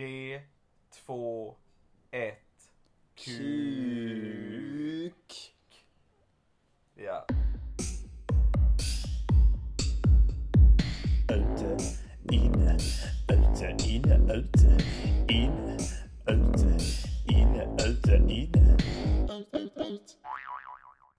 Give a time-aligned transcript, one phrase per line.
[0.00, 0.40] Tre,
[0.90, 1.56] två,
[2.10, 2.72] ett.
[3.14, 3.54] Kuk.
[6.94, 7.26] Ja.
[11.28, 11.76] Ute,
[12.32, 12.76] inne,
[13.28, 14.78] ute, inne, ute,
[15.28, 15.76] inne,
[16.26, 16.78] ute,
[17.28, 18.76] inne, ute, inne.
[19.28, 20.16] Ut, ut, ut.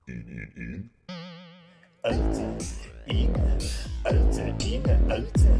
[0.08, 0.90] In, in, in.
[2.04, 2.58] Ute,
[3.06, 3.58] inne,
[4.10, 5.52] ute, inne, ute.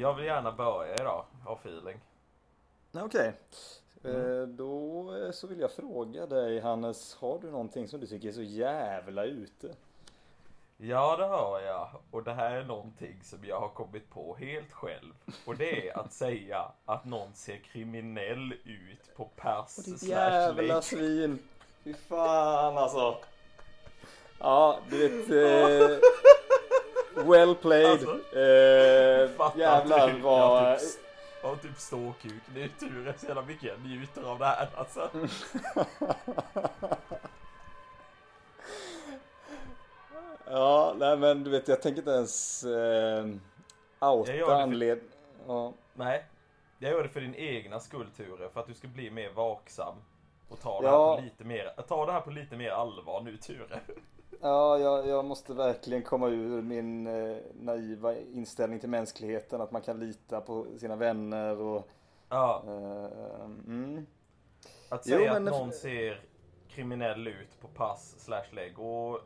[0.00, 2.00] Jag vill gärna börja idag, av feeling.
[2.92, 3.32] Okej.
[4.04, 8.28] Eh, Då eh, så vill jag fråga dig Hannes, har du någonting som du tycker
[8.28, 9.74] är så jävla ute?
[10.76, 11.88] Ja, det har jag.
[12.10, 15.14] Och det här är någonting som jag har kommit på helt själv.
[15.44, 20.82] Och det är att säga att någon ser kriminell ut på pers Ditt slash jävla
[20.82, 21.38] svin!
[21.84, 23.16] Fy fan alltså!
[24.38, 25.28] Ja, du vet...
[25.92, 25.98] Eh,
[27.24, 27.90] well played!
[27.90, 30.22] Alltså, eh, jävlar inte.
[30.22, 30.62] vad...
[30.72, 30.88] Jag typ,
[31.42, 32.42] jag typ ståkuk.
[32.54, 35.10] Det är tur så jävla mycket jag njuter av det här alltså.
[40.50, 43.26] Ja, nej men du vet jag tänker inte ens eh,
[44.00, 45.00] Jag outa för- anled...
[45.46, 45.72] Ja.
[45.94, 46.24] Nej,
[46.78, 48.48] jag gör det för din egna skull Ture.
[48.52, 49.94] För att du ska bli mer vaksam.
[50.48, 51.10] Och ta det, Ja.
[51.10, 53.80] här på lite mer, ta det här på lite mer allvar nu Ture.
[54.40, 59.60] Ja, jag, jag måste verkligen komma ur min eh, naiva inställning till mänskligheten.
[59.60, 61.88] Att man kan lita på sina vänner och...
[62.28, 64.06] Ja, Eh, mm.
[64.88, 66.20] att Jo, säga men- att någon ser
[66.68, 68.78] kriminell ut på pass slash lägg.
[68.78, 69.20] Och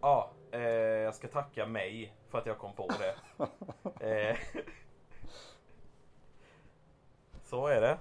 [0.00, 3.14] ja, eh, jag ska tacka mig för att jag kom på det.
[4.30, 4.36] eh,
[7.44, 7.98] så är det.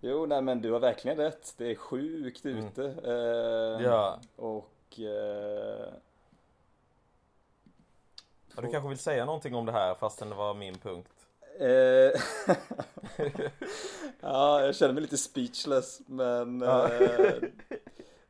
[0.00, 1.54] Jo, nej men du har verkligen rätt.
[1.56, 2.64] Det är sjukt Mm.
[2.66, 2.84] ute.
[3.04, 4.20] Eh, Ja.
[4.36, 4.68] Och...
[4.98, 5.92] Eh,
[8.56, 11.12] Ja, Du kanske vill säga någonting om det här fastän det var min punkt.
[11.60, 11.66] eh,
[14.20, 16.00] ja, jag känner mig lite speechless.
[16.06, 16.60] Men...
[16.60, 16.92] Ja.
[16.94, 17.34] Eh,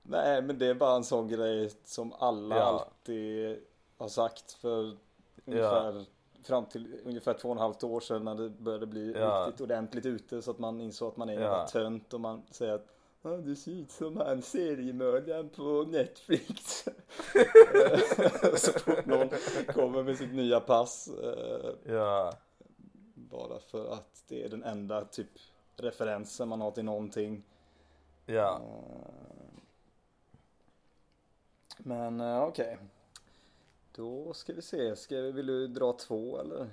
[0.03, 2.63] nej, men det är bara en sån grej som alla Ja.
[2.63, 3.59] alltid
[3.99, 4.97] har sagt för
[5.45, 6.05] ungefär...
[6.45, 9.45] Fram till ungefär två och ett halvt år sedan när det började bli Ja.
[9.47, 11.67] riktigt ordentligt ute så att man insåg att man är en Ja.
[11.67, 12.96] tönt och man säger att
[13.27, 16.85] Ja, du ser ut som han seriemördaren på Netflix.
[18.57, 19.29] så fort någon
[19.75, 21.09] kommer med sitt nya pass.
[21.09, 22.33] eh, Ja,
[23.15, 25.29] Bara för att det är den enda typ
[25.77, 27.43] referensen man har till någonting.
[28.27, 28.61] ja.
[28.63, 29.61] Eh,
[31.79, 32.79] Men eh, okej.
[33.93, 34.97] Då ska vi se.
[34.97, 36.69] Ska, vi- vill du dra två eller?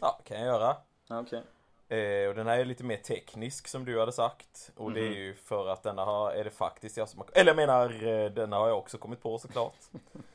[0.00, 0.76] Ja, kan jag göra.
[1.08, 1.42] Okej.
[1.88, 4.70] Eh, och den här är lite mer teknisk som du hade sagt.
[4.76, 5.12] Och det är Mhm.
[5.14, 8.30] ju för att denna har, är det faktiskt jag som har, eller jag menar eh,
[8.30, 9.76] denna har jag också kommit på såklart.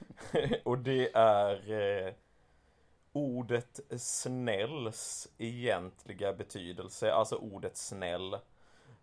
[0.63, 1.71] och det är
[2.07, 2.13] eh,
[3.13, 8.33] ordet snälls egentliga betydelse, alltså ordet snäll.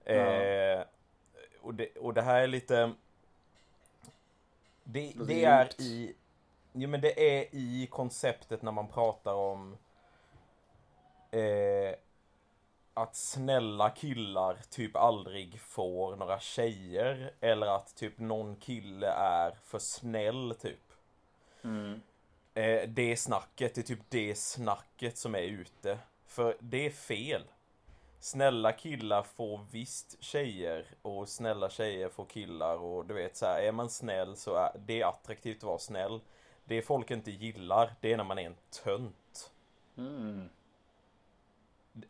[0.04, 0.82] Eh,
[1.60, 2.92] och, det, och det här är lite
[4.84, 5.80] det, det är djupt.
[5.80, 6.14] i
[6.72, 9.76] Jo men det är i konceptet när man pratar om
[11.30, 11.94] eh,
[12.96, 19.78] att snälla killar typ aldrig får några tjejer eller att typ någon kille är för
[19.78, 20.92] snäll typ.
[21.64, 22.00] Mm.
[22.54, 25.98] Eh, det snacket, det är typ det snacket som är ute.
[26.26, 27.42] För det är fel.
[28.20, 33.62] Snälla killar får visst tjejer och snälla tjejer får killar och du vet så här,
[33.62, 36.20] är man snäll så är det attraktivt att vara snäll.
[36.64, 39.52] Det folk inte gillar, det är när man är en tönt.
[39.96, 40.48] Mm.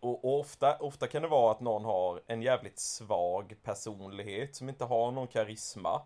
[0.01, 4.69] Och, och ofta, ofta kan det vara att någon har en jävligt svag personlighet som
[4.69, 6.03] inte har någon karisma.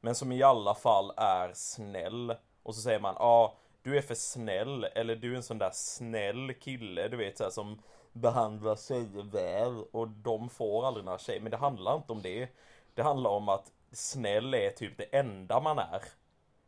[0.00, 2.34] Men som i alla fall är snäll.
[2.62, 4.84] Och så säger man, ja, ah, du är för snäll.
[4.84, 9.22] Eller du är en sån där snäll kille, du vet så här, som behandlar tjejer
[9.22, 9.84] väl.
[9.92, 11.40] Och de får aldrig några tjejer.
[11.40, 12.48] Men det handlar inte om det.
[12.94, 16.02] Det handlar om att snäll är typ det enda man är.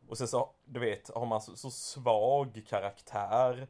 [0.09, 3.69] Och sen så, du vet, har man så, så svag karaktär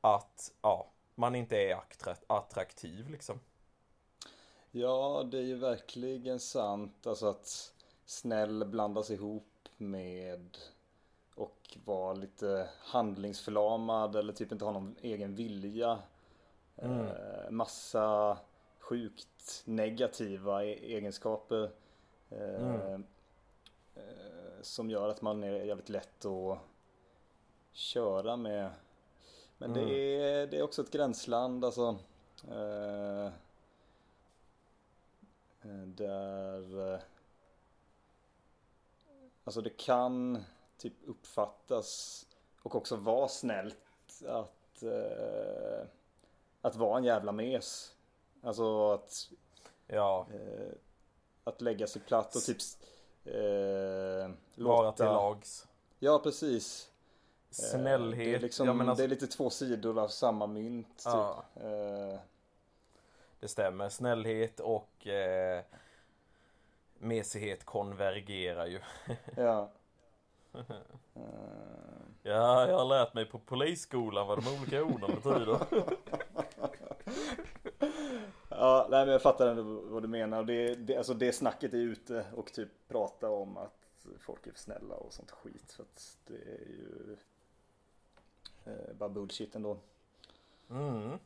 [0.00, 3.40] att, ja, man inte är attra- attraktiv liksom.
[4.70, 7.06] Ja, det är ju verkligen sant.
[7.06, 7.72] Alltså att
[8.04, 10.58] snäll blandas ihop med
[11.34, 15.98] och vara lite handlingsförlamad eller typ inte ha någon egen vilja.
[16.76, 17.06] Mm.
[17.06, 18.38] Eh, massa
[18.78, 21.70] sjukt negativa e- egenskaper.
[22.30, 23.04] Eh, Mm.
[23.94, 26.58] eh, som gör att man är jävligt lätt att
[27.72, 28.70] köra med.
[29.60, 29.88] Men Mm.
[29.88, 31.98] det, är, det är också ett gränsland alltså.
[32.50, 33.26] Eh,
[35.62, 37.00] eh, där eh,
[39.44, 40.44] Alltså det kan
[40.78, 42.26] typ uppfattas
[42.62, 45.86] och också vara snällt att eh,
[46.60, 47.94] att vara en jävla mes.
[48.42, 49.30] Alltså att,
[49.86, 50.72] Ja, eh,
[51.44, 52.58] att lägga sig platt och typ
[53.24, 55.66] eh, vara till lags.
[55.98, 56.89] Ja, precis.
[57.50, 58.18] Snällhet.
[58.26, 60.88] Det är, liksom, ja, men alltså, det är lite två sidor av samma mynt.
[60.96, 61.04] Typ.
[61.04, 61.44] Ja.
[61.56, 62.18] Eh,
[63.40, 63.88] det stämmer.
[63.88, 65.62] Snällhet och eh,
[66.98, 68.80] mesighet konvergerar ju.
[69.36, 69.70] ja.
[70.54, 70.60] Eh,
[72.22, 75.60] Ja, jag har lärt mig på polisskolan vad de olika orden betyder.
[78.48, 80.44] Ja, nej, men jag fattar ändå vad du menar.
[80.44, 84.58] Det, det, alltså det snacket är ute och typ prata om att folk är för
[84.58, 85.72] snälla och sånt skit.
[85.72, 87.16] För att det är ju
[88.64, 89.76] eh, bara bullshit ändå.
[90.70, 91.18] Mm.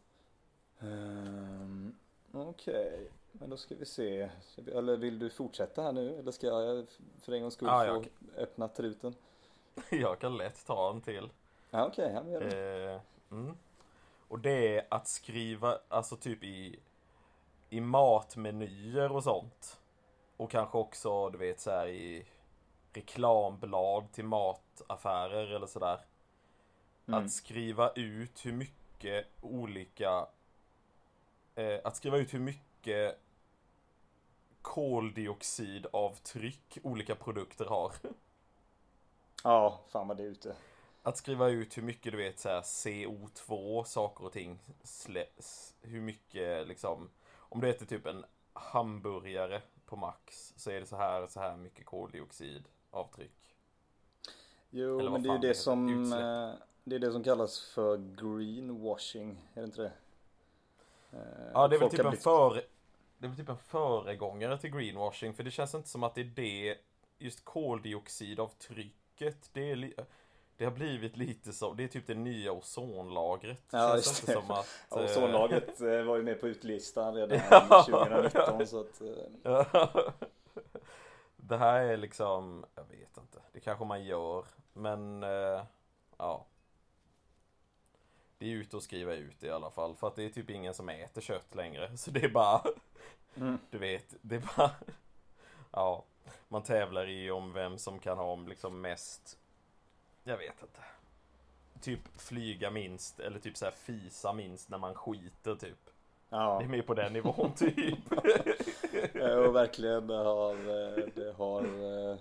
[0.79, 1.95] Um,
[2.33, 4.29] Okej, men då ska vi se.
[4.73, 6.19] Eller vill du fortsätta här nu?
[6.19, 6.87] Eller ska jag
[7.21, 8.09] för en gångs skull Ja, få jag-
[8.43, 9.15] öppna truten?
[9.91, 11.31] Jag kan lätt ta en till.
[11.71, 12.93] Ja, okej, ja, men gör det.
[12.93, 13.01] Eh,
[13.31, 13.57] mm.
[14.29, 16.79] Och det är att skriva, alltså typ i,
[17.71, 19.81] i matmenyer och sånt.
[20.37, 22.27] Och kanske också, du vet så här i
[22.93, 26.01] reklamblad till mataffärer eller sådär.
[27.06, 27.25] Mm.
[27.25, 30.27] Att skriva ut hur mycket olika
[31.55, 33.21] eh, Att skriva ut hur mycket
[34.62, 37.93] koldioxidavtryck olika produkter har.
[39.45, 40.56] Ja, fan vad det är ute.
[41.03, 45.75] Att skriva ut hur mycket du vet så här CO2 saker och ting slä, s-
[45.83, 50.97] Hur mycket liksom Om du äter typ en hamburgare på max så är det så
[50.97, 53.56] här så här mycket koldioxidavtryck.
[54.71, 56.61] Jo, men det är ju det som utsläpp.
[56.85, 59.93] Det är det som kallas för greenwashing, är det inte det?
[61.13, 61.19] Eh,
[61.55, 62.63] Ja det är väl typ en före
[63.19, 66.21] Det är väl typ en föregångare till greenwashing för det känns inte som att det
[66.21, 66.79] är det
[67.19, 69.95] Just koldioxidavtrycket det är li,
[70.57, 73.63] Det har blivit lite så, det är typ det nya ozonlagret.
[73.71, 74.33] Ja, känns just det.
[74.33, 77.85] som att Ja, eh, Ozonlaget eh, var ju med på utlistan redan Ja.
[77.89, 79.03] 2019 så att
[81.37, 85.23] det här är liksom, jag vet inte, det kanske man gör, men
[86.19, 86.47] ja.
[88.44, 90.50] Det är ute att skriva ut det i alla fall, för att det är typ
[90.50, 92.62] ingen som äter kött längre, så det är bara,
[93.37, 93.58] mm.
[93.70, 94.70] du vet, det är bara,
[95.70, 96.05] ja,
[96.49, 99.38] man tävlar i om vem som kan ha liksom mest,
[100.25, 100.81] jag vet inte.
[101.81, 105.91] Typ flyga minst, eller typ så här fisa minst när man skiter typ.
[106.29, 108.12] Ja, Det är mer på den nivån typ.
[109.46, 110.55] och verkligen det har,
[111.14, 112.17] det har eh,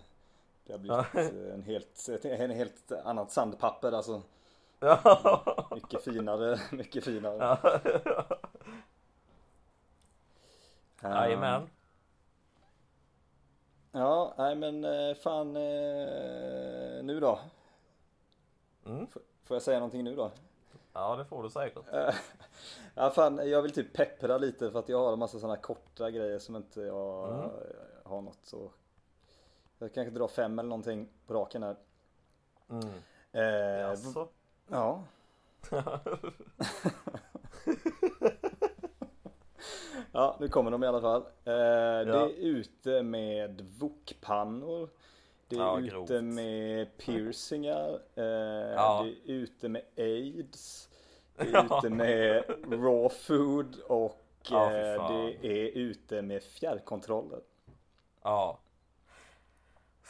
[0.66, 4.22] Det har blivit en helt, en helt annat sandpapper alltså
[4.84, 5.68] Ja.
[5.76, 7.80] Mycket finare, mycket finare Ja.
[11.10, 11.70] Jajamän.
[13.92, 17.40] Ja, nej men eh, fan eh, Nu då?
[18.86, 19.08] Mm.
[19.44, 20.32] Får jag säga någonting nu då?
[20.94, 21.94] Ja, det får du säkert.
[21.94, 22.16] Eh,
[22.96, 26.12] Ja fan, jag vill typ peppra lite för att jag har en massa sådana korta
[26.12, 27.50] grejer som inte jag Mm.
[28.04, 28.72] har något så
[29.80, 31.76] Jag kanske drar fem eller någonting på raken här
[32.70, 32.88] Mm.
[33.32, 33.96] eh?
[34.70, 35.04] Ja
[40.12, 41.22] Ja, nu kommer de i alla fall.
[41.22, 44.90] Eh, Det är ute med wokpannor.
[45.48, 46.10] Det är Ja, ute grovt.
[46.24, 48.00] med piercingar.
[48.16, 48.24] Eh,
[48.76, 49.04] Ja.
[49.06, 50.90] Det är ute med aids.
[51.36, 51.78] Det är Ja.
[51.80, 57.40] ute med raw food och Ja, eh, det är ute med fjärrkontroller.
[58.24, 58.60] Ja.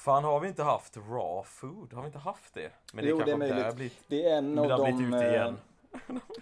[0.04, 1.94] Fan, har vi inte haft raw food?
[1.94, 2.72] Har vi inte haft det?
[2.94, 3.66] Men det Jo, det är möjligt.
[3.66, 4.96] har blivit, Det är en av de...
[4.96, 5.58] blivit ute eh, igen.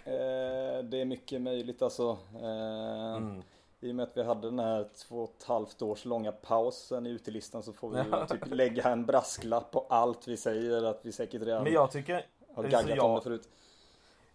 [0.04, 2.18] eh, Det är mycket möjligt alltså.
[2.42, 3.42] Eh, Mm.
[3.80, 7.06] I och med att vi hade den här två och ett halvt års långa pausen
[7.06, 11.12] i utelistan så får vi typ lägga en brasklapp på allt vi säger att vi
[11.12, 12.14] säkert redan Men jag tycker,
[12.54, 13.48] har alltså gaggat jag- om det förut.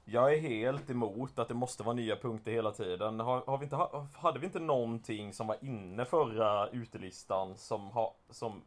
[0.06, 3.20] jag är helt emot att det måste vara nya punkter hela tiden.
[3.20, 7.92] Har, har vi inte, ha- hade vi inte någonting som var inne förra utelistan som,
[7.92, 8.62] har, som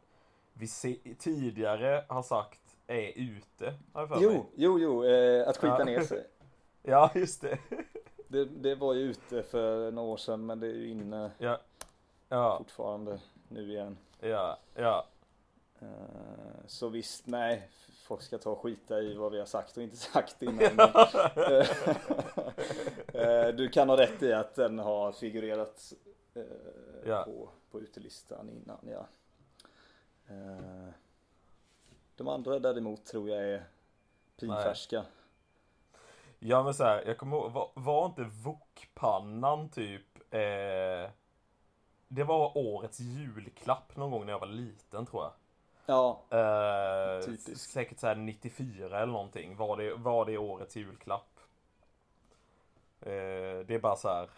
[0.61, 3.73] vi tidigare har sagt är ute?
[3.93, 4.23] Har jag för mig.
[4.23, 5.85] Jo, jo, jo, eh, att skita Ja.
[5.85, 6.27] ner sig.
[6.83, 7.57] Ja, just det.
[8.27, 11.57] Det, det var ju ute för några år sedan men det är ju inne Ja.
[12.29, 13.97] Ja, fortfarande nu igen.
[14.19, 15.05] ja, ja.
[15.79, 15.87] Eh,
[16.67, 17.69] Så visst, nej,
[18.03, 20.75] folk ska ta och skita i vad vi har sagt och inte sagt innan.
[20.75, 20.89] men,
[21.35, 21.67] eh,
[23.47, 25.93] eh, Du kan ha rätt i att den har figurerat
[26.33, 29.07] eh, på, på utelistan innan, ja.
[30.31, 30.93] Eh,
[32.15, 33.63] De andra däremot tror jag är
[34.39, 35.05] pinfärska.
[36.39, 41.09] Ja men så här, jag kommer ihåg, var, var inte wokpannan typ eh,
[42.07, 45.31] Det var årets julklapp någon gång när jag var liten tror jag.
[45.85, 47.69] Ja, Eh, Typisk.
[47.71, 51.39] säkert så här 94 eller någonting var det, var det årets julklapp.
[53.01, 53.09] Eh,
[53.65, 54.29] det är bara så här.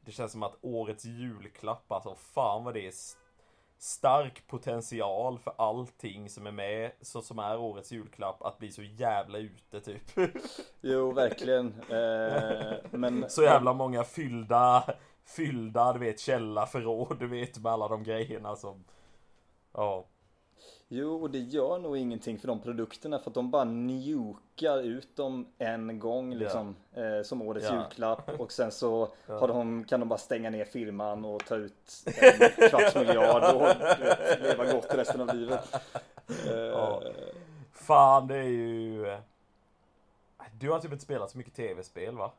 [0.00, 2.92] Det känns som att årets julklapp, alltså fan vad det är
[3.82, 8.82] stark potential för allting som är med, så som är årets julklapp, att bli så
[8.82, 10.02] jävla ute typ.
[10.80, 11.66] Jo, verkligen.
[11.90, 13.24] Eh, men...
[13.30, 14.84] Så jävla många fyllda,
[15.24, 18.84] fyllda, du vet, källarförråd, du vet, med alla de grejerna som...
[19.72, 20.06] Ja.
[20.94, 25.16] Jo, och det gör nog ingenting för de produkterna för att de bara njukar ut
[25.16, 27.74] dem en gång liksom eh, som årets Ja.
[27.74, 32.04] julklapp och sen så har de, kan de bara stänga ner firman och ta ut
[32.06, 35.74] en kvarts miljard och vet, leva gott resten av livet.
[36.46, 37.02] Eh, Ja.
[37.72, 39.16] Fan, det är ju...
[40.58, 42.32] Du har typ inte spelat så mycket tv-spel va?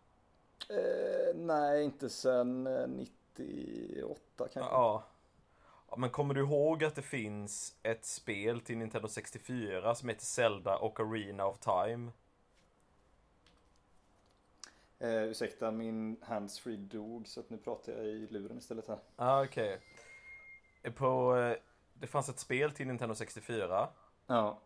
[0.70, 4.60] eh, nej, inte sen eh, 98 kanske.
[4.72, 5.04] Ja.
[5.98, 10.78] Men kommer du ihåg att det finns ett spel till Nintendo 64 som heter Zelda
[10.78, 12.12] och Arena of Time?
[15.00, 18.98] Eh, ursäkta, min handsfree dog så att nu pratar jag i luren istället här.
[19.16, 19.80] Ja, ah, okej.
[20.96, 21.38] På...
[21.38, 21.58] eh,
[21.94, 23.90] Det fanns ett spel till Nintendo 64
[24.28, 24.60] Ja.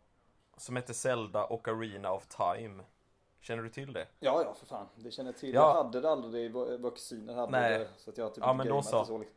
[0.57, 2.83] som hette Zelda och Arena of Time.
[3.39, 4.07] Känner du till det?
[4.19, 4.87] Ja, ja, för fan.
[4.95, 5.53] Det känner jag till.
[5.53, 5.61] Ja.
[5.77, 6.51] Jag hade det aldrig.
[6.53, 7.79] Vår vår kusin hade Nej.
[7.79, 7.87] det.
[7.97, 9.05] Så att jag har typ Ja, inte men då så.
[9.05, 9.17] så.
[9.17, 9.35] Liksom.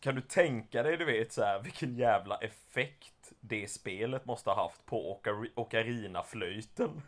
[0.00, 4.62] Kan du tänka dig, du vet så här, vilken jävla effekt det spelet måste ha
[4.62, 7.02] haft på Ocar- Ocarina-flöjten?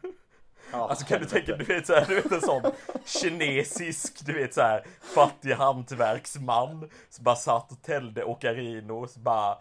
[0.73, 2.63] Ja, Alltså kan du tänka, du vet såhär, du vet en sån
[3.05, 4.85] kinesisk, du vet såhär
[5.15, 9.59] fattig hantverksman som bara satt och täljde ocarinos bara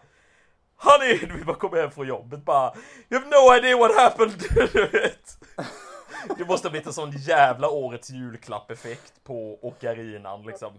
[0.76, 2.74] Honey, du vet bara kommer hem från jobbet bara
[3.10, 4.38] You have no idea what happened,
[4.72, 5.38] du vet.
[6.38, 10.72] Det måste ha blivit en sån jävla årets julklapp-effekt på ocarinan liksom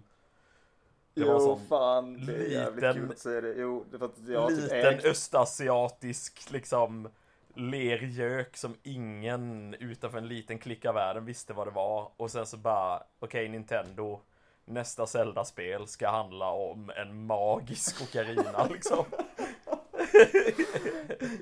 [1.14, 2.26] Det var jo, sån fan.
[2.26, 3.54] Det är jävligt kul att säga det.
[3.58, 7.10] Jo, det för att jag har typ liten östasiatisk liksom
[7.56, 12.12] lergök som ingen utanför en liten klick av världen visste vad det var.
[12.18, 14.20] Och sen så bara, okej Nintendo,
[14.66, 19.06] nästa Zelda-spel ska handla om en magisk ocarina liksom.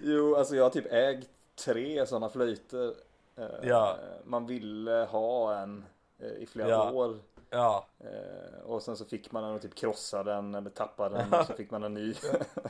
[0.04, 1.30] Jo, alltså jag har typ ägt
[1.66, 2.94] tre sådana flöjter.
[3.38, 3.98] Eh, Ja.
[4.26, 5.86] Man ville ha en
[6.20, 6.92] eh, i flera Ja.
[6.92, 7.20] år.
[7.54, 11.34] Ja, Eh, och sen så fick man den och typ krossa den eller tappa den
[11.40, 12.16] och så fick man en ny.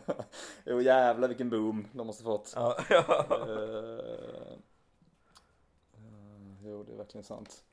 [0.66, 2.54] jo jävlar vilken boom de måste fått.
[2.56, 2.78] ja,
[3.30, 4.58] Eh,
[5.94, 7.64] eh, jo det är verkligen sant.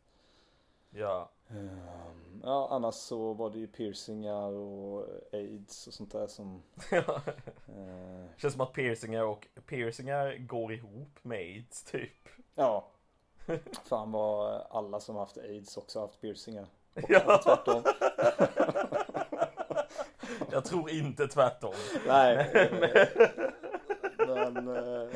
[0.90, 1.30] ja.
[1.48, 7.10] Ehm, ja annars så var det ju piercingar och aids och sånt där som eh,
[8.36, 12.28] Känns som att piercingar och piercingar går ihop med aids typ.
[12.54, 12.88] Ja
[13.84, 16.66] Fan vad alla som haft aids också haft piercingar
[17.02, 17.38] Och Ja.
[17.44, 17.82] tvärtom
[20.50, 21.74] Jag tror inte tvärtom.
[22.06, 22.72] Nej eh,
[24.26, 25.08] Men eh,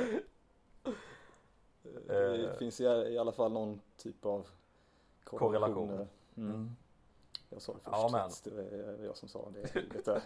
[2.07, 2.57] Det Eh.
[2.59, 4.47] finns i alla fall någon typ av
[5.25, 5.49] Korrelation.
[5.89, 6.07] korrelationer.
[6.37, 6.51] Mm.
[6.51, 6.77] Mm.
[7.49, 8.31] Jag sa det först, Ja, men.
[8.31, 9.75] så det var jag som sa det.
[10.07, 10.21] Jag.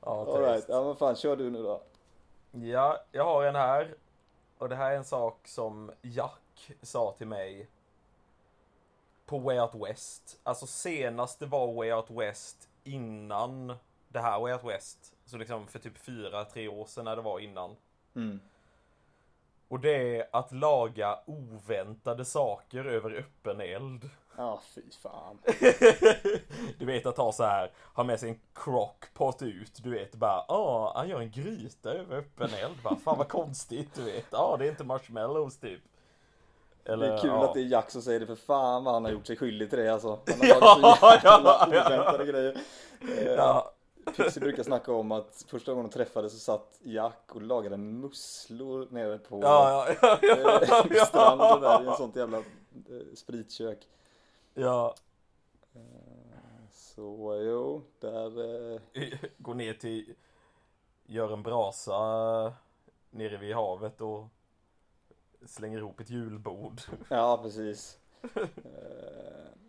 [0.00, 1.82] Ja, All right, ja men fan kör du nu då.
[2.50, 3.94] Ja, jag har en här.
[4.58, 6.40] Och det här är en sak som Jack
[6.82, 7.68] sa till mig
[9.26, 10.40] på Way Out West.
[10.42, 13.76] Alltså senast det var Way Out West innan
[14.08, 15.14] det här Way Out West.
[15.24, 17.76] Så liksom för typ fyra, tre år sedan när det var innan.
[18.14, 18.40] Mm.
[19.68, 24.10] Och det är att laga oväntade saker över öppen eld.
[24.36, 25.38] Ja fy fan.
[26.78, 30.44] du vet att ha så här, ha med sig en crockpot ut, du vet bara,
[30.48, 34.56] ja, han gör en gryta över öppen eld, bara, fan vad konstigt, du vet, ja,
[34.58, 35.82] det är inte marshmallows typ.
[36.84, 37.44] Eller, det är kul ja.
[37.44, 39.70] att det är Jack som säger det för fan vad han har gjort sig skyldig
[39.70, 40.18] till det alltså.
[40.26, 41.86] Han har Ja, så ja, jävla ja.
[41.86, 42.56] oväntade grejer.
[43.00, 43.74] Eh, Ja,
[44.16, 48.88] Pixie brukar snacka om att första gången de träffades så satt Jack och lagade musslor
[48.90, 52.44] nere på ja, ja, ja, ja, eh, stranden där i en ja, sånt jävla eh,
[53.14, 53.88] spritkök.
[54.54, 54.94] ja.
[56.70, 58.80] Så jo, där
[59.42, 60.14] Gå ner till,
[61.06, 61.94] gör en brasa
[63.10, 64.28] nere vid havet och
[65.46, 66.80] slänger ihop ett julbord.
[67.08, 67.98] Ja, precis.
[68.34, 68.42] Eh,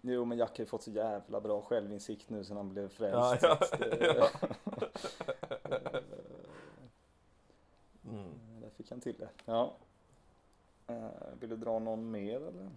[0.01, 3.43] jo, men Jack har ju fått så jävla bra självinsikt nu sen han blev frälst.
[3.43, 4.29] Ja, ja, så att det-
[8.09, 8.31] Mm.
[8.61, 9.29] Där fick han till det.
[9.45, 9.73] Ja.
[10.87, 11.07] Eh,
[11.39, 12.69] vill du dra någon mer eller?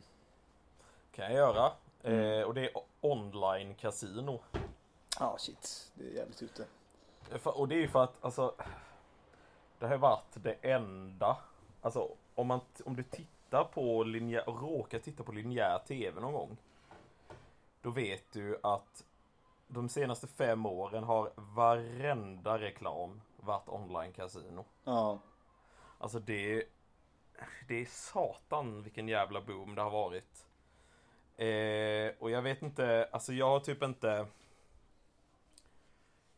[1.13, 1.73] Kan jag göra.
[2.03, 2.41] Mm.
[2.41, 4.41] Eh, och det är online kasino.
[5.21, 5.91] Ja, shit.
[5.95, 6.65] Det är jävligt ute.
[7.45, 8.55] Och det är ju för att, alltså,
[9.79, 11.37] det har ju varit det enda,
[11.83, 16.57] alltså om man, om du tittar på linjär, råkar titta på linjär tv någon gång,
[17.83, 19.05] då vet du att
[19.67, 24.65] de senaste fem åren har varenda reklam varit online kasino.
[24.85, 25.19] Ja.
[25.99, 26.65] Alltså det,
[27.69, 30.47] det är satan vilken jävla boom det har varit.
[31.37, 34.27] Eh, och jag vet inte, alltså jag har typ inte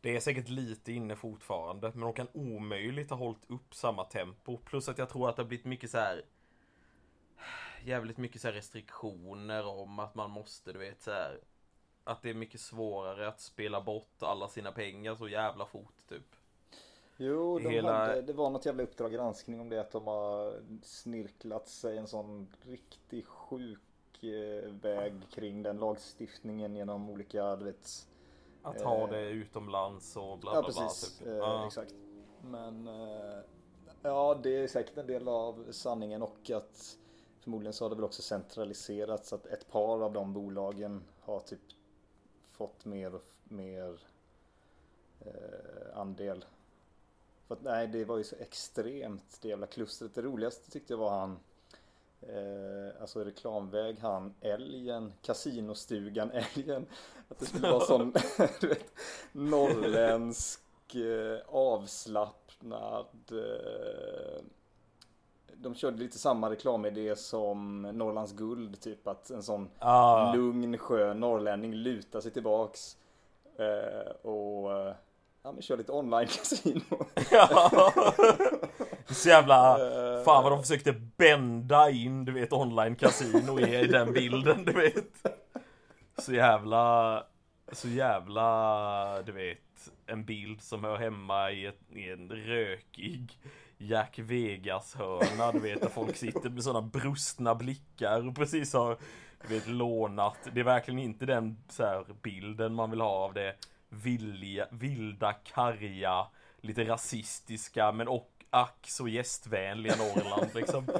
[0.01, 4.57] det är säkert lite inne fortfarande, men de kan omöjligt ha hållit upp samma tempo.
[4.57, 6.21] Plus att jag tror att det har blivit mycket så här
[7.85, 11.39] jävligt mycket så restriktioner om att man måste, du vet så här,
[12.03, 16.35] Att det är mycket svårare att spela bort alla sina pengar så jävla fort typ.
[17.17, 17.97] Jo, de Hela...
[17.97, 22.07] hade, det var något jävla Uppdrag granskning om det att de har snirklat sig en
[22.07, 28.07] sån riktigt sjuk eh, väg kring den lagstiftningen genom olika, du vet
[28.61, 31.25] Att ha eh, det utomlands och bla bla ja, precis, bla.
[31.25, 31.33] Typ.
[31.33, 31.67] Eh, ja.
[31.67, 31.93] Exakt.
[32.41, 33.39] Men eh,
[34.01, 36.97] ja, det är säkert en del av sanningen och att
[37.41, 41.39] Förmodligen så har det väl också centraliserats så att ett par av de bolagen har
[41.39, 41.59] typ
[42.51, 43.99] fått mer och mer
[45.19, 46.45] eh, andel.
[47.47, 50.15] För att nej, det var ju så extremt det jävla klustret.
[50.15, 51.39] Det roligaste tyckte jag var han
[52.21, 56.85] eh, Alltså reklamväg han älgen, kasinostugan älgen.
[57.29, 58.13] Att det skulle vara sån
[58.61, 58.93] du vet,
[59.31, 60.61] norrländsk
[60.95, 64.43] eh, avslappnad eh,
[65.55, 70.33] de körde lite samma reklamidé som Norrlands guld, typ att en sån ah.
[70.33, 72.97] lugn skön norrlänning lutar sig tillbaks
[73.57, 74.71] eh, och
[75.43, 77.05] ja, men kör lite online kasino.
[77.31, 77.93] ja.
[79.11, 80.23] Så jävla, eh.
[80.23, 85.27] fan vad de försökte bända in, du vet, online kasino i den bilden, du vet.
[86.17, 87.23] Så jävla,
[87.71, 93.37] så jävla, du vet, en bild som hör hemma i, ett, i en rökig
[93.77, 98.97] Jack Vegas hörna, du vet, där folk sitter med sådana brustna blickar och precis har,
[99.47, 100.37] du vet, lånat.
[100.53, 103.55] Det är verkligen inte den så här, bilden man vill ha av det
[103.89, 106.27] villiga, vilda, karga,
[106.61, 110.85] lite rasistiska men och ack så gästvänliga Norrland liksom.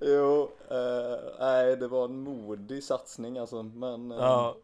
[0.00, 4.56] jo, eh, nej det var en modig satsning alltså, men eh, ja.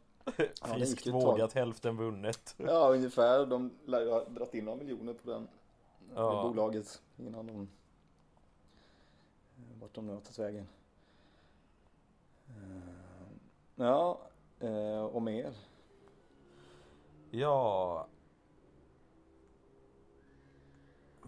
[0.62, 2.54] Friskt vågat, hälften vunnet.
[2.56, 3.46] Ja, ungefär.
[3.46, 5.48] De lär ju ha dragit in några miljoner på den
[6.14, 6.42] ja.
[6.42, 7.68] bolaget innan de
[9.56, 10.66] eh, vart de nu har tagit vägen.
[12.48, 12.54] Eh,
[13.76, 14.20] ja,
[15.12, 15.54] och mer?
[17.30, 18.06] Ja.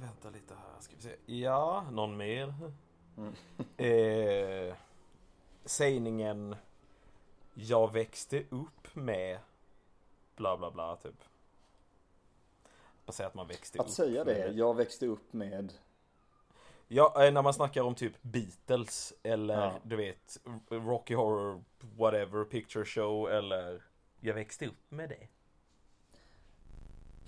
[0.00, 1.16] Vänta lite här, ska vi se.
[1.26, 2.54] Ja, någon mer?
[3.16, 3.34] Mm.
[3.76, 4.74] eh,
[5.64, 6.56] sägningen
[7.54, 9.38] Jag växte upp med
[10.36, 11.24] bla bla bla typ
[13.06, 14.58] att säga att man växte att upp säga det, med...
[14.58, 15.72] jag växte upp med
[16.88, 19.74] Ja, eh, när man snackar om typ Beatles eller ja.
[19.82, 23.82] du vet Rocky Horror Whatever Picture Show eller
[24.20, 25.28] Jag växte upp med det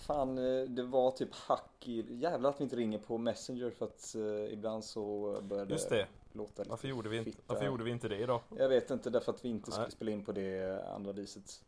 [0.07, 2.05] Fan, eh, det var typ hack i...
[2.11, 5.89] Jävlar att vi inte ringer på Messenger för att uh, ibland så börjar det Just
[5.89, 6.07] det.
[6.33, 8.41] låta lite Varför gjorde, vi inte, varför gjorde vi inte det idag?
[8.59, 11.63] Jag vet inte, därför att vi inte skulle spela in på det andra viset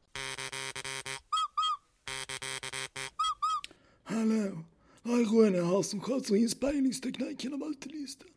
[4.05, 4.64] Hallå,
[5.03, 8.29] det är Ronny här som sköter inspelningstekniken av utelistan.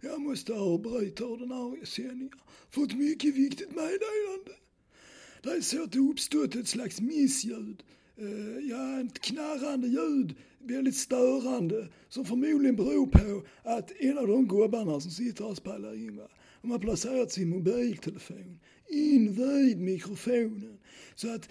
[0.00, 4.52] Jag måste avbryta ordinarie sändningar för ett mycket viktigt meddelande.
[5.42, 7.82] Det är så att det uppstått ett slags missljud.
[8.16, 14.48] Eh, ja, ett knarrande ljud, väldigt störande, som förmodligen beror på att en av de
[14.48, 16.28] gubbarna som sitter och spelar in, va,
[16.62, 20.78] de har placerat sin mobiltelefon invid mikrofonen.
[21.14, 21.50] Så att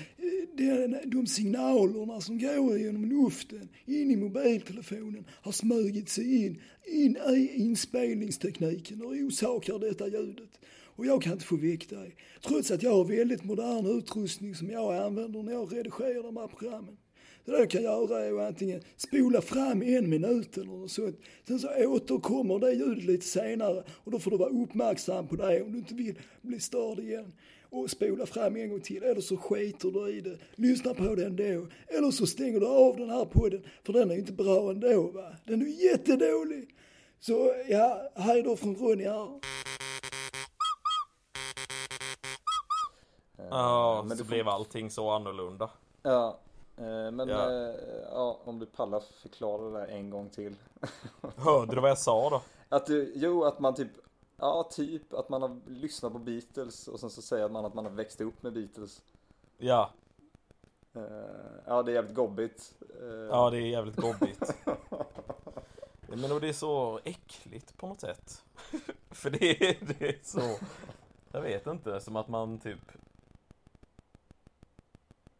[0.57, 7.17] eh, de signalerna som går genom luften in i mobiltelefonen har smugit sig in, in
[7.17, 10.59] i inspelningstekniken och orsakar detta ljudet.
[10.95, 12.15] Och jag kan inte få väck dig.
[12.41, 16.47] Trots att jag har väldigt modern utrustning som jag använder när jag redigerar de här
[16.47, 16.97] programmen.
[17.45, 21.19] Det jag kan göra är att antingen spola fram en minut eller något sånt.
[21.47, 25.61] Sen så återkommer det ljudet lite senare och då får du vara uppmärksam på det
[25.61, 27.33] om du inte vill bli störd igen.
[27.69, 30.37] Och spola fram en gång till eller så skiter du i det.
[30.55, 31.67] Lyssna på det ändå.
[31.87, 35.35] Eller så stänger du av den här podden för den är inte bra ändå va.
[35.45, 36.67] Den är jättedålig.
[37.19, 39.62] Så ja, hej då från Ronny här.
[43.53, 45.69] Ja, men så blev allting så annorlunda.
[46.01, 46.39] Ja,
[46.77, 47.51] Eh, men ja.
[47.51, 47.75] Eh,
[48.11, 48.39] ja.
[48.43, 50.55] om du pallar förklara det en gång till.
[51.35, 52.41] Hörde du vad jag sa då?
[52.69, 53.91] Att du, jo, att man typ,
[54.37, 57.85] ja typ att man har lyssnat på Beatles och sen så säger man att man
[57.85, 59.01] har växt upp med Beatles.
[59.57, 59.89] Ja.
[60.93, 61.01] Eh,
[61.65, 62.73] ja, det är jävligt gobbigt.
[63.29, 64.55] Ja, det är jävligt gobbigt.
[66.07, 68.43] Men det är så äckligt på något sätt.
[69.11, 70.65] För det är, det är så,
[71.31, 72.91] jag vet inte, som att man typ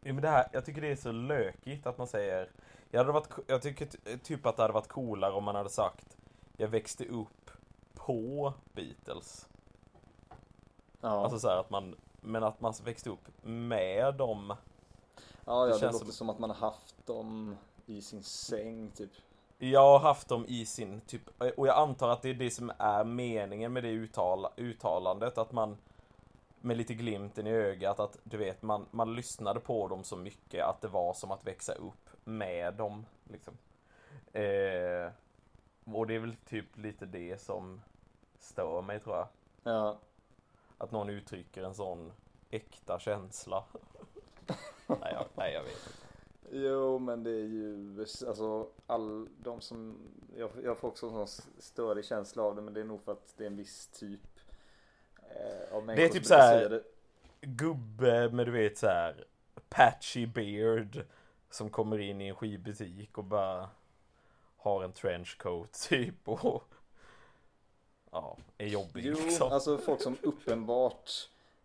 [0.03, 2.49] Ja, men det här, jag tycker det är så lökigt att man säger
[2.91, 3.87] jag, hade varit, jag tycker
[4.17, 6.17] typ att det hade varit coolare om man hade sagt
[6.57, 7.51] jag växte upp
[7.93, 9.47] på Beatles.
[11.01, 14.53] Ja, Alltså så här att man, men att man växte upp med dem.
[15.45, 18.23] ja, det ja det, känns låter som- som att man har haft dem i sin
[18.23, 19.11] säng typ.
[19.57, 21.21] Jag har haft dem i sin typ,
[21.57, 25.51] och jag antar att det är det som är meningen med det uttal, uttalandet, att
[25.51, 25.77] man
[26.63, 30.65] med lite glimten i ögat att du vet, man, man lyssnade på dem så mycket
[30.65, 33.05] att det var som att växa upp med dem.
[33.23, 33.53] Liksom.
[34.33, 35.11] Eh,
[35.85, 37.81] och det är väl typ lite det som
[38.39, 39.27] stör mig tror jag.
[39.63, 39.97] Ja,
[40.77, 42.11] Att någon uttrycker en sån
[42.49, 43.63] äkta känsla.
[44.87, 46.07] nej, jag, nej, jag vet inte.
[46.51, 49.97] Jo, men det är ju alltså all de som
[50.37, 53.11] jag, jag får också en sån störig känsla av det, men det är nog för
[53.11, 54.32] att det är en viss typ
[55.35, 56.83] eh, av människor typ så här- det.
[57.41, 59.23] gubbe med du vet så här
[59.69, 61.05] patchy beard
[61.49, 63.69] som kommer in i en skivbutik och bara
[64.57, 66.63] har en trenchcoat typ och
[68.11, 69.51] ja, är jobbig Jo, liksom.
[69.51, 71.11] alltså folk som uppenbart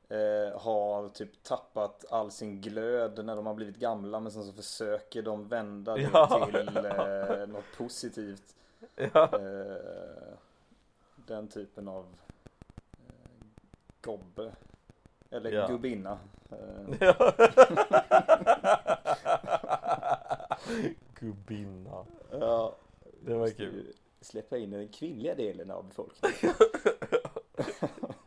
[0.08, 4.52] eh, har typ tappat all sin glöd när de har blivit gamla, men sen så
[4.52, 6.46] försöker de vända det Ja.
[6.52, 8.54] till eh, något positivt.
[9.12, 10.34] Ja, Eh,
[11.16, 12.06] den typen av
[14.08, 14.52] gobbe.
[15.30, 15.66] Eller Ja.
[15.66, 16.18] gubbinna.
[17.00, 17.14] Ja.
[21.14, 22.04] Gubbinna.
[22.30, 22.74] ja,
[23.20, 23.92] Det var kul.
[24.20, 26.54] Släppa in den kvinnliga delen av befolkningen.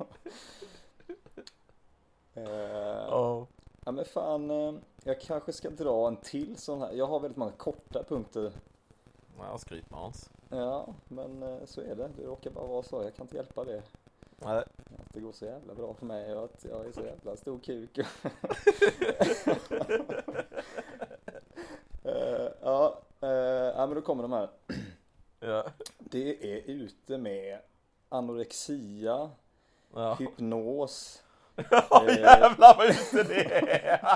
[2.33, 2.43] Eh,
[3.09, 3.47] Ja.
[3.85, 6.91] ja men fan, eh, jag kanske ska dra en till sån här.
[6.93, 8.51] Jag har väldigt många korta punkter.
[9.37, 10.29] Ja, skryt med Hans.
[10.49, 12.09] Ja, men eh, så är det.
[12.17, 13.03] Det råkar bara vara så.
[13.03, 13.83] Jag kan inte hjälpa det.
[14.45, 14.63] Nej.
[15.13, 17.99] Det går så jävla bra för mig och att jag är så jävla stor kuk.
[22.03, 23.29] Eh, ja, eh,
[23.75, 24.49] ja, men då kommer de här.
[25.39, 25.63] Ja.
[25.99, 27.59] Det är ute med
[28.09, 29.29] anorexia,
[29.93, 30.13] Ja.
[30.19, 31.23] hypnos.
[31.71, 32.19] Ja Eh.
[32.19, 34.01] jävlar vad ute det är!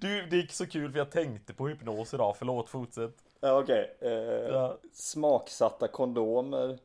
[0.00, 3.16] Du, det gick så kul för jag tänkte på hypnos idag, förlåt fortsätt.
[3.40, 3.96] Ja, Okej.
[4.00, 6.78] eh, Ja, Smaksatta kondomer,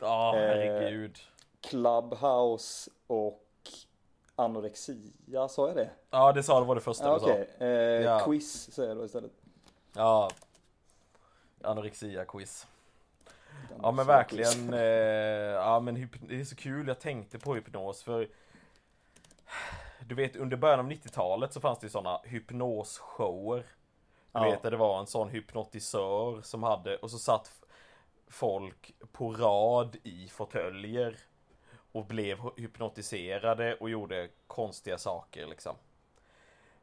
[0.00, 0.40] Ja, Eh.
[0.40, 1.18] herregud.
[1.60, 3.40] Clubhouse och
[4.36, 5.90] anorexia, sa jag det?
[6.10, 7.64] Ja, det sa det var det första Ja, du sa.
[7.64, 7.68] Eh,
[8.02, 8.20] Ja.
[8.24, 9.32] quiz säger jag då istället.
[9.92, 10.30] Ja.
[11.62, 12.66] Anorexia-quiz.
[13.82, 18.28] Ja men verkligen, eh, ja men det är så kul, jag tänkte på hypnos för
[20.06, 23.64] Du vet under början av 90-talet så fanns det ju sådana hypnosshower Du
[24.40, 24.50] Ja.
[24.50, 27.50] vet där det var en sån hypnotisör som hade, och så satt
[28.28, 31.16] folk på rad i fåtöljer
[31.92, 35.76] och blev hypnotiserade och gjorde konstiga saker liksom.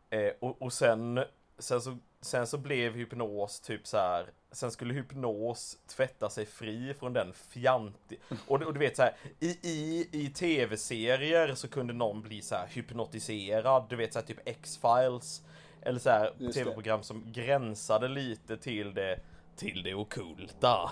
[0.10, 1.23] Eh, och, och sen,
[1.58, 4.32] sen, så, sen så blev hypnos typ så här.
[4.51, 8.19] Sen skulle hypnos tvätta sig fri från den fjantig...
[8.47, 12.41] Och, du- och du vet så här, i, i, i tv-serier så kunde någon bli
[12.41, 13.86] så här hypnotiserad.
[13.89, 15.41] Du vet så här typ X-Files.
[15.82, 19.19] Eller så här tv-program som gränsade lite till det
[19.62, 20.91] till det okulta.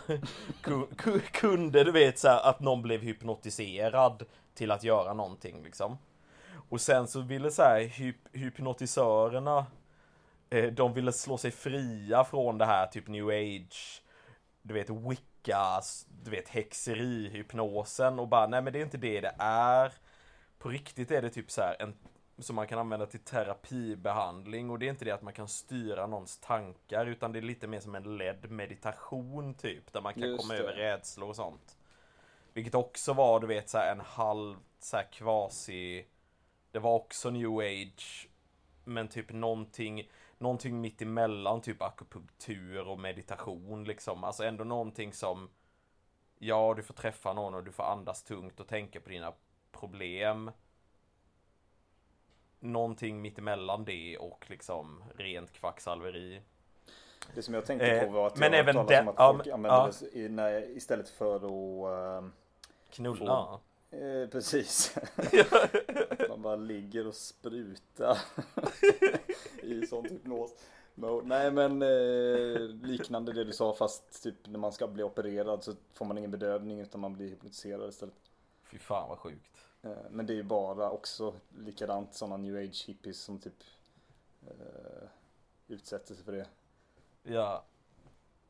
[1.32, 5.98] Kunde du vet så här, att någon blev hypnotiserad till att göra någonting liksom.
[6.70, 9.66] Och sen så ville så här hyp hypnotisörerna
[10.50, 14.04] eh, De ville slå sig fria från det här typ new age
[14.62, 15.82] Du vet wicca,
[16.24, 19.94] du vet häxeri, hypnosen och bara nej men det är inte det det är
[20.60, 21.94] På riktigt är det typ så här en
[22.42, 26.08] som man kan använda till terapibehandling och det är inte det att man kan styra
[26.08, 30.24] någons tankar utan det är lite mer som en ledd meditation typ där man kan
[30.24, 30.60] Just komma det.
[30.60, 31.78] över rädslor och sånt.
[32.54, 36.06] Vilket också var du vet så en halv så här kvasi
[36.72, 38.30] Det var också new age
[38.84, 45.50] Men typ någonting Någonting mitt emellan typ akupunktur och meditation liksom Alltså ändå någonting som
[46.38, 49.34] Ja du får träffa någon och du får andas tungt och tänka på dina
[49.72, 50.52] problem
[52.60, 56.42] Någonting mitt emellan det och liksom rent kvacksalveri
[57.36, 59.16] Det som jag tänkte Eh, på var att men jag har även den- om att
[59.18, 59.92] ja, folk men- använder ja.
[60.12, 62.24] det i, när, istället för att
[62.92, 63.60] Knulla
[63.92, 64.96] eh, Precis.
[66.30, 68.18] Man bara ligger och sprutar
[69.64, 70.52] i sån hypnos.
[71.24, 75.74] Nej men eh, liknande det du sa fast typ när man ska bli opererad så
[75.94, 78.16] får man ingen bedövning utan man blir hypnotiserad istället.
[78.72, 79.59] Fy fan vad sjukt Eh,
[80.10, 83.64] men det är ju bara också likadant sådana new age hippies som typ
[84.48, 85.08] eh,
[85.68, 86.48] utsätter sig för det.
[87.24, 87.64] Ja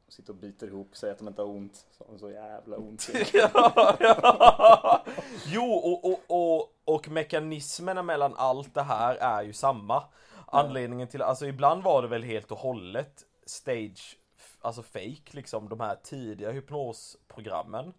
[0.07, 1.85] Sitter och biter ihop, säger att de inte har ont.
[1.91, 3.09] Så har de så jävla ont.
[3.33, 5.05] ja, ja.
[5.45, 10.03] Jo, och, och, och, och mekanismerna mellan allt det här är ju samma.
[10.45, 14.17] Anledningen till, alltså ibland var det väl helt och hållet stage
[14.61, 17.93] alltså fake liksom, de här tidiga hypnosprogrammen.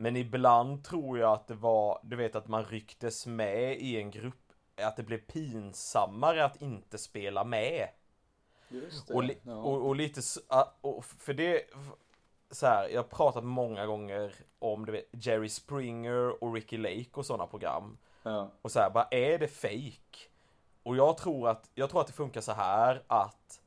[0.00, 4.10] Men ibland tror jag att det var, du vet att man rycktes med i en
[4.10, 7.88] grupp, att det blev pinsammare att inte spela med.
[8.68, 9.14] Just det.
[9.14, 9.54] Och, li- ja.
[9.54, 11.62] och, och lite, ah, och för det,
[12.50, 17.10] så här, jag har pratat många gånger om du vet, Jerry Springer och Ricky Lake
[17.14, 17.98] och sådana program.
[18.22, 18.50] ja.
[18.62, 20.28] Och så här, bara är det fake?
[20.82, 23.60] Och jag tror att, jag tror att det funkar så här att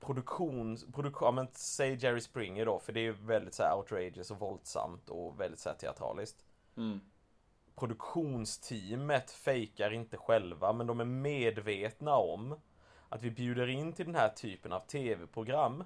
[0.00, 3.76] produktion, produktion, ja, men säg Jerry Springer då, för det är ju väldigt så här
[3.76, 6.44] outrageous och våldsamt och väldigt så här teatraliskt.
[6.76, 7.00] Mm.
[7.76, 12.54] Produktionsteamet fejkar inte själva, men de är medvetna om
[13.08, 15.84] att vi bjuder in till den här typen av tv-program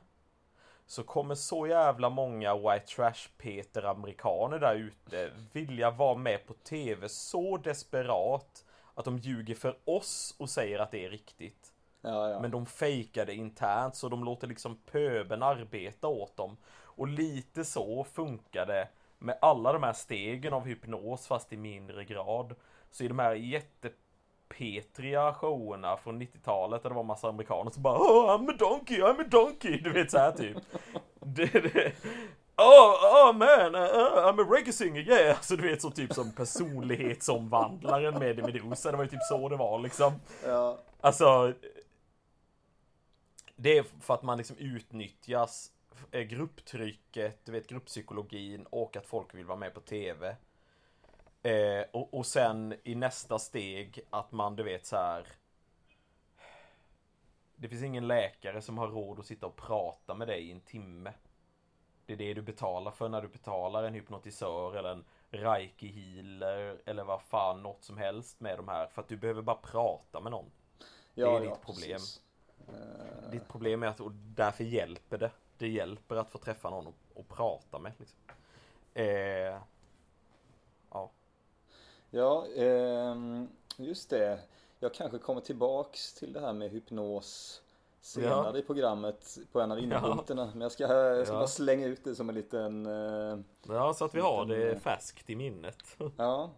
[0.87, 6.55] så kommer så jävla många white trash Peter amerikaner där ute vilja vara med på
[6.55, 11.71] tv så desperat att de ljuger för oss och säger att det är riktigt.
[12.02, 12.40] Ja, ja.
[12.40, 16.56] Men de fejkar det internt så de låter liksom pöben arbeta åt dem.
[16.84, 18.88] Och lite så funkar det
[19.18, 22.54] med alla de här stegen av hypnos fast i mindre grad.
[22.90, 27.98] Så i de här jättepetriga showerna från 90-talet där det var massa amerikaner som bara
[27.98, 30.56] oh, I'm a donkey, I'm a donkey, du vet så här typ.
[31.20, 31.92] det, det,
[32.56, 35.36] Oh, oh man, uh, uh, I'm a reggae singer, yeah!
[35.36, 39.56] Alltså du vet så typ som personlighetsomvandlaren med Medusa, det var ju typ så det
[39.56, 40.12] var liksom.
[40.46, 40.78] ja.
[41.00, 41.52] Alltså
[43.62, 45.72] Det är för att man liksom utnyttjas
[46.11, 50.37] eh, Grupptrycket, du vet grupppsykologin och att folk vill vara med på TV
[51.42, 55.27] eh, och, och sen i nästa steg att man du vet så här.
[57.57, 60.61] Det finns ingen läkare som har råd att sitta och prata med dig i en
[60.61, 61.12] timme
[62.07, 66.83] Det är det du betalar för när du betalar en hypnotisör eller en reiki healer
[66.85, 70.20] eller vad fan något som helst med de här för att du behöver bara prata
[70.20, 70.51] med någon
[71.14, 71.92] ja, är ja, ditt problem.
[71.92, 72.22] precis.
[72.68, 75.31] Eh, Ditt problem är att, och därför hjälper det.
[75.59, 77.92] Det hjälper att få träffa någon och, och prata med.
[77.98, 78.18] Liksom.
[78.94, 79.59] Eh,
[80.90, 81.11] ja.
[82.11, 84.40] Ja, ehm, just det.
[84.81, 87.62] Jag kanske kommer tillbaks till det här med hypnos
[88.01, 88.59] senare Ja.
[88.59, 90.46] i programmet på en av innepunkterna.
[90.53, 91.38] Men jag ska, jag ska Ja.
[91.38, 92.87] bara slänga ut det som en liten...
[92.87, 95.96] eh, ja, så att vi har Liten, det eh, färskt i minnet.
[96.16, 96.51] Ja,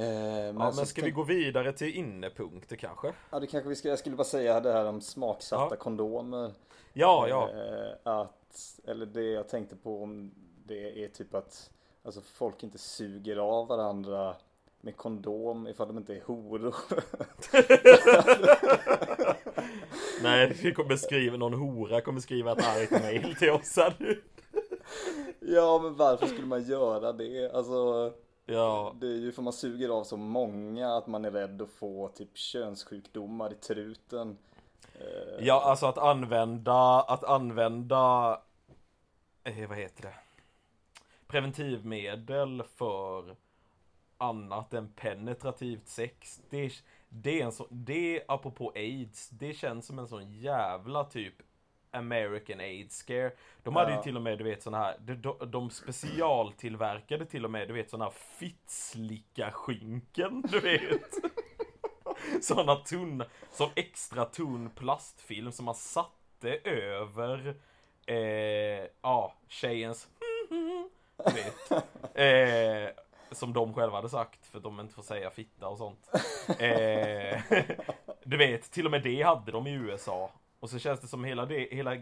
[0.00, 0.06] ja.
[0.48, 3.12] Eh, men men ska vi gå vidare till innepunkter kanske?
[3.30, 3.88] Ja, det kanske vi ska...
[3.88, 5.76] Jag skulle bara säga det här om smaksatta Ja.
[5.76, 6.52] kondomer.
[6.92, 7.48] Ja, ja.
[7.50, 10.30] Eh, att, eller det jag tänkte på om
[10.66, 11.70] det är typ att
[12.02, 14.34] alltså folk inte suger av varandra
[14.80, 16.74] med kondom ifall de inte är horor.
[20.22, 24.22] Nej, vi kommer skriva, någon hora kommer skriva ett argt mail till oss här nu.
[25.40, 27.50] ja, men varför skulle man göra det?
[27.54, 28.12] Alltså,
[28.46, 31.70] Ja, det är ju för man suger av så många att man är rädd att
[31.70, 34.38] få typ könssjukdomar i truten.
[34.94, 38.40] Eh, ja, alltså att använda, att använda,
[39.44, 40.14] eh, vad heter det?
[41.26, 43.36] Preventivmedel för
[44.18, 46.40] annat än penetrativt sex.
[46.50, 46.72] Det,
[47.08, 51.34] det är en så, det apropå aids, det känns som en sån jävla typ
[51.92, 53.32] American AIDS scare.
[53.62, 53.96] De hade Ja.
[53.96, 57.68] ju till och med, du vet såna här, de, de, de specialtillverkade till och med,
[57.68, 61.10] du vet såna här fittslicka skynken, du vet.
[62.44, 67.54] Såna tunna, som extra tunn plastfilm som man satte över,
[68.06, 70.08] eh, ja, tjejens
[71.26, 71.70] du vet.
[72.16, 76.08] Eh, som de själva hade sagt för de inte får säga fitta och sånt.
[76.58, 77.40] Eh,
[78.24, 80.30] du vet, till och med det hade de i USA.
[80.60, 81.96] Och så känns det som hela det, hela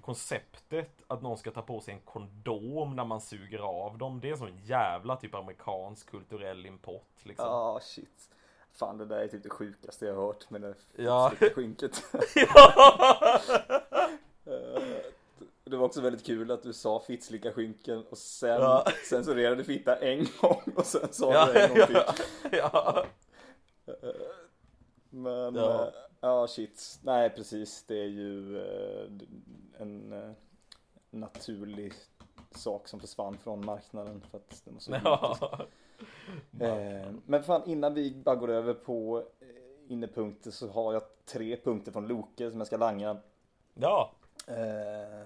[0.00, 4.20] konceptet att någon ska ta på sig en kondom när man suger av dem.
[4.20, 7.46] Det är en sån jävla typ amerikansk kulturell import liksom.
[7.46, 8.30] Ja, shit.
[8.72, 11.32] Fan, det där är typ det sjukaste jag har hört med det Ja.
[11.54, 12.04] skynket.
[12.34, 13.40] Ja.
[14.46, 14.82] Eh,
[15.64, 18.84] Det var också väldigt kul att du sa fittslicka skynken och sen Ja.
[19.08, 21.96] censurerade fitta en gång och sen sa Ja, du en gång till.
[22.52, 23.04] ja,
[23.86, 23.94] ja.
[25.10, 25.56] Men
[26.20, 26.46] Ja.
[26.46, 26.98] shit.
[27.02, 27.84] Nej precis.
[27.86, 29.10] Det är ju eh,
[29.78, 30.30] en eh,
[31.10, 31.92] naturlig
[32.50, 35.38] sak som försvann från marknaden för att den var så ja.
[36.60, 39.24] Eh, Men fan innan vi bara går över på
[39.88, 43.16] innepunkter så har jag tre punkter från Loke som jag ska langa.
[43.74, 44.12] Ja.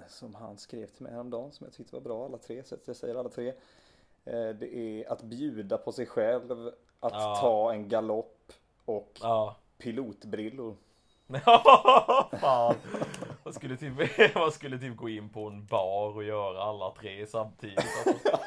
[0.08, 2.62] Som han skrev till mig häromdagen som jag tyckte var bra alla tre.
[2.64, 3.52] Så att jag säger alla tre.
[4.24, 6.68] Det är att bjuda på sig själv,
[7.00, 7.38] att Ja.
[7.40, 8.52] ta en galopp
[8.84, 9.56] och Ja.
[9.80, 10.76] Pilotbrillor.
[11.44, 12.74] Ja, fan.
[13.44, 13.92] Man skulle, typ,
[14.34, 17.78] man skulle typ gå in på en bar och göra alla tre samtidigt.
[18.06, 18.14] Alltså.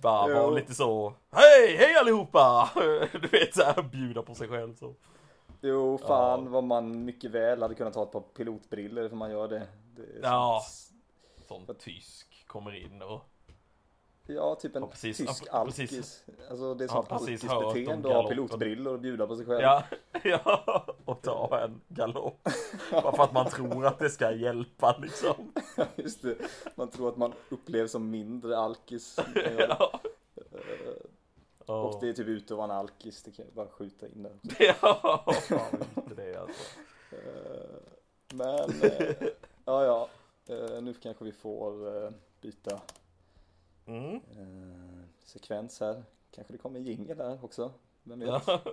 [0.00, 1.14] Bara vara lite så.
[1.30, 2.70] Hej, hej allihopa!
[3.12, 4.94] Du vet så här, bjuda på sig själv så.
[5.60, 9.48] Jo, fan vad man mycket väl hade kunnat ta ett par pilotbriller för man gör
[9.48, 9.66] det.
[9.96, 10.62] det Ja.
[11.48, 13.20] Sån tysk kommer in och...
[14.30, 16.24] Ja, typ en precis- tysk precis- alkis.
[16.50, 19.60] Alltså det är sånt precis alkisbeteende att ha pilotbrillor och bjuda på sig själv.
[19.62, 19.82] Ja,
[20.24, 22.48] ja, och ta en galopp.
[22.92, 25.52] Bara för att man tror att det ska hjälpa liksom.
[25.96, 26.36] Just det.
[26.74, 29.18] Man tror att man upplevs som mindre alkis.
[29.58, 30.00] Ja.
[31.58, 31.98] Och Ja.
[32.00, 34.32] det är typ ute att vara en alkis, det kan jag bara skjuta in där.
[34.58, 36.62] Ja, fan inte det alltså.
[37.10, 37.78] Eh,
[38.34, 39.28] Men, eh,
[39.64, 40.08] ja ja.
[40.54, 42.10] Eh, Nu kanske vi får eh,
[42.40, 42.80] byta
[43.88, 44.14] Mm.
[44.14, 46.04] eh, sekvens här.
[46.30, 47.72] Kanske det kommer en jingel här också.
[48.02, 48.28] Vem vet?
[48.28, 48.60] Ja.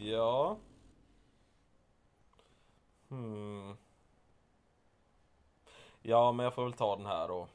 [0.00, 0.56] Ja.
[3.08, 3.76] Hmm.
[6.02, 7.48] Ja, men jag får väl ta den här då.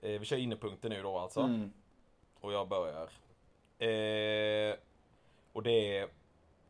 [0.00, 1.40] Eh, vi kör innepunkten nu då alltså.
[1.40, 1.72] Mm.
[2.40, 3.10] Och jag börjar.
[3.78, 4.76] Eh,
[5.52, 6.08] och det är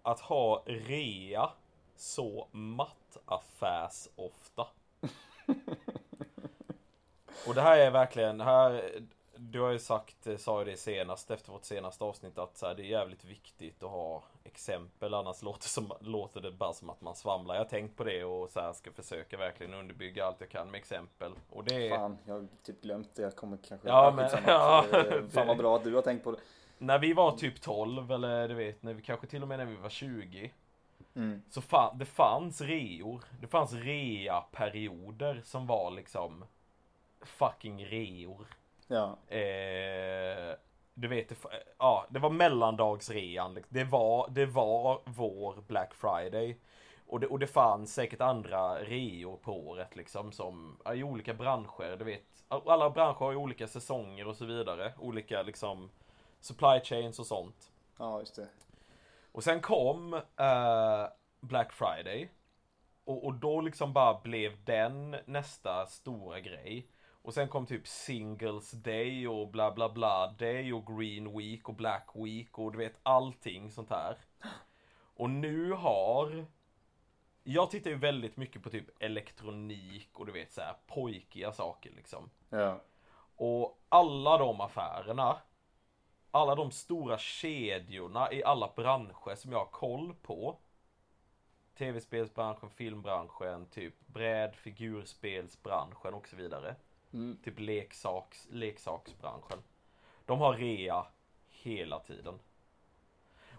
[0.06, 1.50] att ha rea
[1.96, 4.66] så mattaffärs ofta.
[7.48, 8.90] och det här är verkligen, här,
[9.36, 12.66] du har ju sagt, eh, sa ju det senast efter vårt senaste avsnitt att så
[12.66, 16.90] här, det är jävligt viktigt att ha exempel annars låter, som, låter det bara som
[16.90, 17.54] att man svamlar.
[17.54, 20.70] Jag har tänkt på det och så här ska försöka verkligen underbygga allt jag kan
[20.70, 21.32] med exempel.
[21.50, 21.90] Och det är...
[21.96, 23.22] Fan, jag har typ glömt det.
[23.22, 23.88] Jag kommer kanske...
[23.88, 26.38] Ja, men- ja, ja, det- Fan vad bra att du har tänkt på det.
[26.78, 29.66] När vi var typ 12 eller du vet, när vi, kanske till och med när
[29.66, 30.52] vi var 20
[31.16, 31.42] Mm.
[31.48, 33.24] Så fan, det fanns reor.
[33.40, 36.44] Det fanns rea-perioder som var liksom
[37.22, 38.46] fucking reor.
[38.86, 40.54] Ja, Eh,
[40.94, 41.36] du vet, det,
[41.78, 43.54] ja, det var mellandagsrean.
[43.54, 43.78] liksom.
[43.78, 46.56] Det var, det var vår Black Friday.
[47.06, 51.96] Och det, och det fanns säkert andra reor på året liksom som i olika branscher.
[51.96, 54.92] Du vet, alla branscher har olika säsonger och så vidare.
[54.98, 55.90] Olika liksom
[56.40, 57.72] supply chains och sånt.
[57.98, 58.48] ja just det.
[59.32, 61.06] Och sen kom eh,
[61.40, 62.30] Black Friday.
[63.04, 66.88] Och, och då liksom bara blev den nästa stora grej.
[67.22, 71.74] Och sen kom typ Singles Day och bla bla bla Day och Green Week och
[71.74, 74.16] Black Week och du vet allting sånt här.
[75.16, 76.46] Och nu har
[77.42, 81.90] Jag tittar ju väldigt mycket på typ elektronik och du vet så här pojkiga saker
[81.96, 82.30] liksom.
[82.50, 82.80] Ja.
[83.36, 85.36] Och alla de affärerna
[86.36, 90.56] Alla de stora kedjorna i alla branscher som jag har koll på.
[91.78, 96.76] Tv-spelsbranschen, filmbranschen, typ bräd, figurspelsbranschen och så vidare.
[97.12, 97.38] Mm.
[97.44, 99.58] Typ leksaks, leksaksbranschen.
[100.26, 101.06] De har rea
[101.50, 102.38] hela tiden.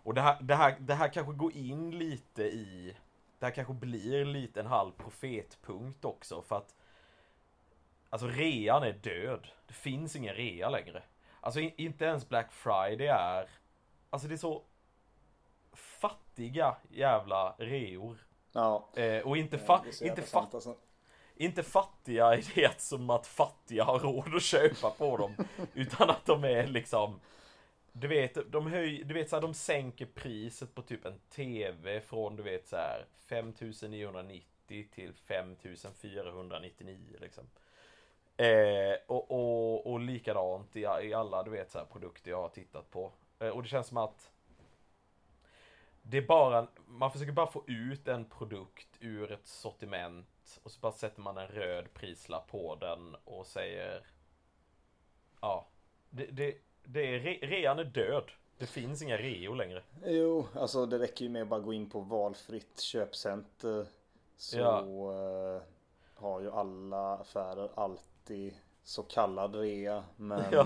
[0.03, 2.95] Och det här, det, här, det här kanske går in lite i
[3.39, 6.75] Det här kanske blir lite en halv profetpunkt också för att
[8.09, 9.47] Alltså rean är död.
[9.67, 11.03] Det finns ingen rea längre
[11.47, 13.49] Alltså in, inte ens Black Friday är
[14.09, 14.63] Alltså det är så
[15.73, 18.17] Fattiga jävla reor
[18.51, 18.89] Ja.
[18.95, 20.75] eh, Och inte, fa- inte, fa- alltså.
[21.35, 25.35] inte fattiga i det som att fattiga har råd att köpa på dem.
[25.73, 27.19] utan att de är liksom
[27.91, 32.01] Du vet, de höj, du vet så här, de sänker priset på typ en TV
[32.01, 37.43] från du vet så här 5990 till 5499 liksom.
[38.37, 42.91] Eh, och, och, och likadant i, i alla du vet så produkter jag har tittat
[42.91, 43.11] på.
[43.39, 44.31] Eh, och det känns som att
[46.01, 50.79] det är bara, man försöker bara få ut en produkt ur ett sortiment och så
[50.79, 54.05] bara sätter man en röd prislapp på den och säger
[55.41, 55.67] Ja,
[56.09, 58.31] det, det, det är, re, rean är död.
[58.57, 59.83] Det finns inga reor längre.
[60.05, 63.85] Jo, alltså det räcker ju med att bara gå in på valfritt köpcenter.
[64.37, 64.79] Så Ja.
[64.79, 65.61] eh,
[66.15, 68.05] har ju alla affärer alltid
[68.83, 70.03] så kallad rea.
[70.15, 70.59] Men Ja.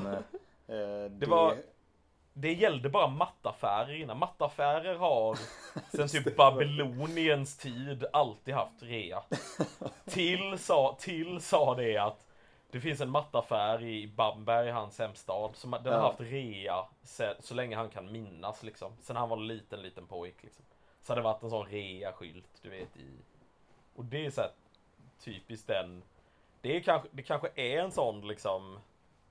[0.67, 1.57] eh, det, var-
[2.33, 4.17] Det gällde bara mattaffärer innan.
[4.19, 5.37] Mattaffärer har
[5.97, 6.35] sen typ det.
[6.37, 9.23] Babyloniens tid alltid haft rea.
[10.05, 12.27] Till sa, till sa det att
[12.71, 16.01] det finns en mattaffär i Bamberg, hans hemstad, som den har Ja.
[16.01, 18.91] haft rea sen, så länge han kan minnas liksom.
[19.01, 20.65] Sen han var en liten, liten pojk liksom.
[21.03, 23.09] Så hade det varit en sån rea-skylt, du vet i...
[23.95, 24.51] Och det är så här
[25.23, 26.03] typiskt den...
[26.61, 28.79] Det, är kanske, det kanske är en sån liksom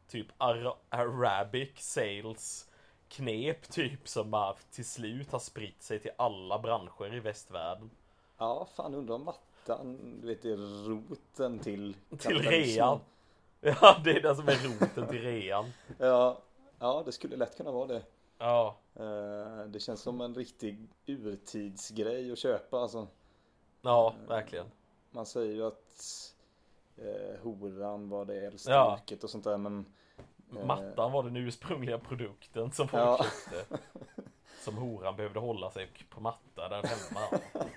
[0.09, 2.69] typ ara, Arabic sales
[3.09, 7.91] knep typ som bara till slut har spritt sig till alla branscher i västvärlden.
[8.39, 10.57] Ja, fan undrar om mattan, du vet är
[10.89, 13.01] roten till Till rean.
[13.61, 15.73] Ja, det är det som är roten till rean.
[15.99, 16.39] Ja,
[16.79, 18.03] ja, det skulle lätt kunna vara det.
[18.39, 23.07] Ja, Eh, Det känns som en riktig urtidsgrej att köpa alltså.
[23.83, 24.67] ja, verkligen.
[25.11, 26.33] Man säger ju att
[27.01, 28.99] eh, horan var det äldsta Ja.
[28.99, 29.85] yrket och sånt där men
[30.57, 33.25] eh, Mattan var den ursprungliga produkten som folk Ja.
[33.25, 33.79] köpte.
[34.65, 37.41] Som horan behövde hålla sig på matta där hemma.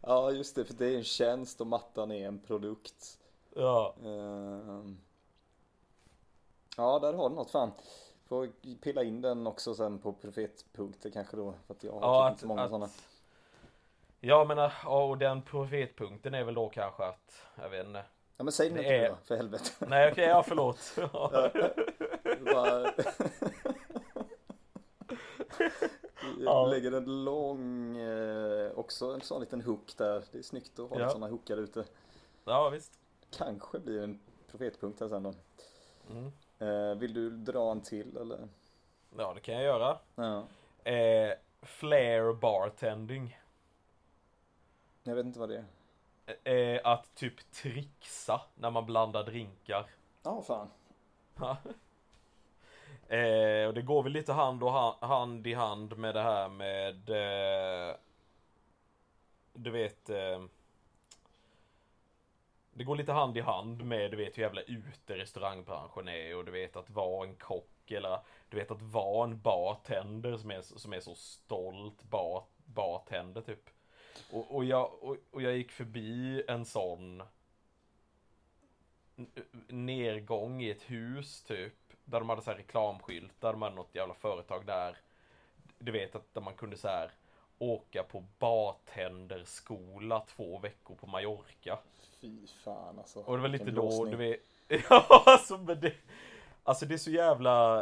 [0.00, 3.18] Ja just det, för det är en tjänst och mattan är en produkt.
[3.54, 4.98] Ja, Ehm.
[6.76, 7.70] Ja, där har du något fan.
[8.26, 8.46] Får
[8.80, 11.54] pilla in den också sen på profetpunkter kanske då.
[11.66, 12.88] För att jag har Ja, inte så många att- sådana.
[14.20, 14.70] Ja men ja,
[15.04, 18.04] och den profetpunkten är väl då kanske att, jag vet inte.
[18.36, 19.70] Ja men säg det inte är- då, för helvete.
[19.78, 20.96] Nej okej, ja förlåt.
[22.54, 22.92] Bara...
[26.40, 26.66] Ja.
[26.70, 30.24] Lägger en lång, eh, också en sån liten hook där.
[30.32, 31.02] Det är snyggt att ha Ja.
[31.02, 31.08] ja.
[31.08, 31.84] sådana hookar ute.
[32.44, 32.92] Ja visst.
[33.36, 35.34] Kanske blir en profetpunkt här sen då.
[36.10, 36.32] Mm.
[36.58, 38.48] Eh, vill du dra en till eller?
[39.16, 39.98] Ja det kan jag göra.
[40.14, 40.44] Ja.
[40.92, 43.38] Eh, flare bartending.
[45.06, 45.64] Jag vet inte vad det är.
[46.44, 49.90] Eh, att typ trixa när man blandar drinkar.
[50.22, 50.68] Ja, fan.
[51.40, 51.56] Ja.
[53.16, 56.48] eh, och det går väl lite hand, och hand, hand i hand med det här
[56.48, 57.96] med eh,
[59.52, 60.44] Du vet eh,
[62.72, 66.44] Det går lite hand i hand med du vet hur jävla ute restaurangbranschen är och
[66.44, 70.60] du vet att vara en kock eller du vet att vara en bartender som är,
[70.62, 73.75] som är så stolt bar, bartender typ.
[74.30, 77.22] Och, och, jag, och, och jag gick förbi en sån
[79.68, 81.74] nergång i ett hus typ.
[82.04, 84.96] Där de hade så här reklamskyltar, de hade något jävla företag där.
[85.78, 87.10] Du vet att där man kunde så här
[87.58, 91.78] åka på bartenderskola två veckor på Mallorca.
[92.20, 93.20] Fy fan alltså.
[93.20, 94.40] Och det var lite då, du vet.
[94.90, 95.94] Ja, alltså men det.
[96.62, 97.78] Alltså det är så jävla.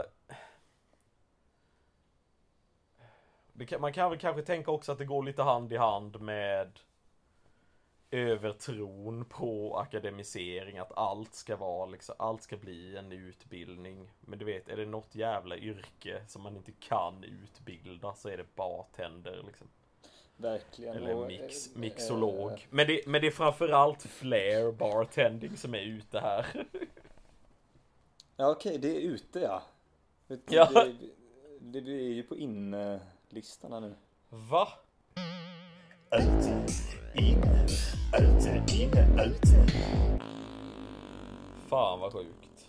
[3.44, 6.21] Det kan, man kan väl kanske tänka också att det går lite hand i hand
[6.21, 6.79] med
[8.11, 14.11] övertron på akademisering, att allt ska vara liksom, allt ska bli en utbildning.
[14.21, 18.37] Men du vet, är det något jävla yrke som man inte kan utbilda så är
[18.37, 19.69] det bartender liksom.
[20.37, 20.97] Verkligen.
[20.97, 22.53] Eller mix, eh, mixolog.
[22.53, 26.67] eh, Men det, men det är framförallt flair bartending som är ute här.
[28.37, 29.63] Ja okej, det är ute ja.
[30.27, 30.69] Du, Ja.
[30.75, 30.95] Det,
[31.61, 33.01] det, det är ju på inlistan
[33.73, 33.95] här nu.
[34.29, 34.69] Va?
[36.13, 36.67] Ute,
[37.15, 37.67] inne,
[38.19, 39.67] ute, inne, ute.
[41.69, 42.69] Fan vad sjukt.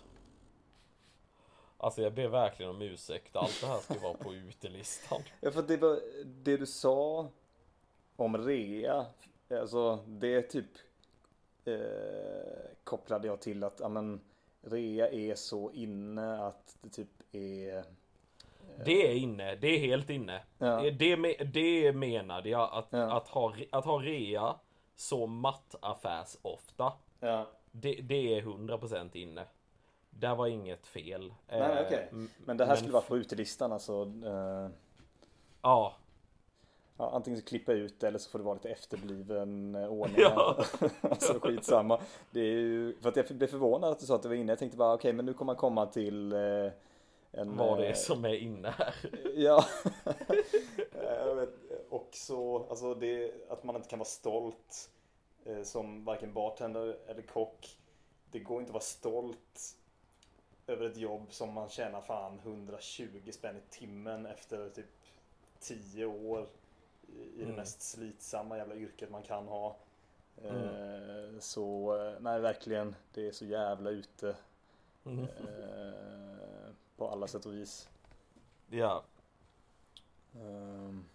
[1.78, 3.36] Alltså jag ber verkligen om ursäkt.
[3.36, 5.22] Allt det här ska vara på utelistan.
[5.41, 7.30] Ja för det var det du sa
[8.16, 9.05] om rea.
[9.49, 10.70] Alltså det typ
[11.66, 11.78] eh,
[12.84, 14.22] kopplade jag till att ja, men,
[14.61, 17.84] rea är så inne att det typ är
[18.86, 19.55] Det är inne.
[19.55, 20.41] Det är helt inne.
[20.57, 20.82] Ja.
[20.82, 22.69] Det, det, me- det menade jag.
[22.73, 23.17] Att, Ja.
[23.17, 24.55] att, ha, att ha rea
[24.95, 26.93] så mattaffärs ofta.
[27.19, 27.47] Ja.
[27.71, 29.43] Det, det är 100% inne.
[30.09, 31.34] Där var inget fel.
[31.49, 31.59] Nej,
[31.91, 34.11] Eh, m- Men det här men skulle vara på utelistan alltså.
[34.26, 34.69] Eh,
[35.61, 35.95] Ja.
[36.97, 40.15] ja, antingen så klippa ut det eller så får det vara lite efterbliven eh, ordning.
[40.19, 40.57] Ja.
[41.01, 41.99] alltså skitsamma.
[42.32, 44.51] Det är ju, för att jag blev förvånad att du sa att det var inne.
[44.51, 46.39] Jag tänkte bara okej men nu kommer man komma till eh,
[47.38, 48.95] en, Vad det är eh, som är inne här.
[49.36, 49.65] Ja.
[51.36, 51.49] vet
[51.89, 54.89] också, alltså det, att man inte kan vara stolt
[55.45, 57.77] eh, som varken bartender eller kock.
[58.31, 59.75] Det går inte att vara stolt
[60.67, 64.86] över ett jobb som man tjänar fan 120 spänn i timmen efter typ
[65.59, 66.47] 10 år
[67.07, 67.55] i, i det Mm.
[67.55, 69.75] mest slitsamma jävla yrket man kan ha.
[70.43, 70.63] Mm.
[70.63, 74.36] Eh, så eh, nej verkligen, det är så jävla ute
[75.05, 75.27] Mm.
[76.95, 77.89] Eh, på alla sätt och vis.
[78.69, 79.03] Ja.
[80.35, 81.05] Ehm,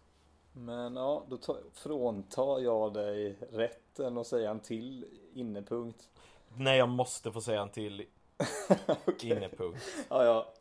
[0.52, 6.08] Men ja, då tar, fråntar jag dig rätten att säga en till innepunkt.
[6.56, 8.06] Nej, jag måste få säga en till
[9.06, 9.30] Okej.
[9.30, 9.80] innepunkt.
[10.08, 10.52] Ja, ja,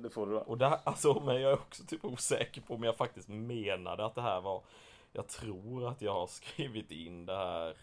[0.00, 0.38] det får du då.
[0.40, 4.14] Och det alltså, men jag är också typ osäker på om jag faktiskt menade att
[4.14, 4.62] det här var
[5.12, 7.76] Jag tror att jag har skrivit in det här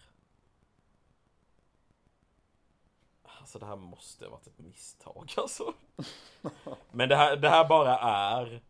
[3.46, 5.74] Alltså det här måste ha varit ett misstag alltså.
[6.90, 8.60] Men det här, det här bara är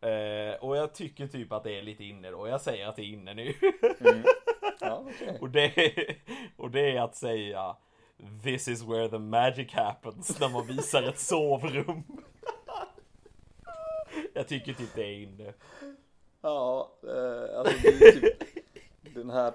[0.00, 2.48] eh, Och jag tycker typ att det är lite inne då.
[2.48, 3.54] Jag säger att det är inne nu.
[4.00, 4.24] Mm.
[4.80, 5.38] Ja, okej.
[5.40, 6.16] och, det
[6.56, 7.76] och det är att säga
[8.42, 12.02] This is where the magic happens när man visar ett sovrum.
[14.34, 15.54] Jag tycker typ det är inne.
[16.40, 19.52] Ja, eh, alltså det är typ, den här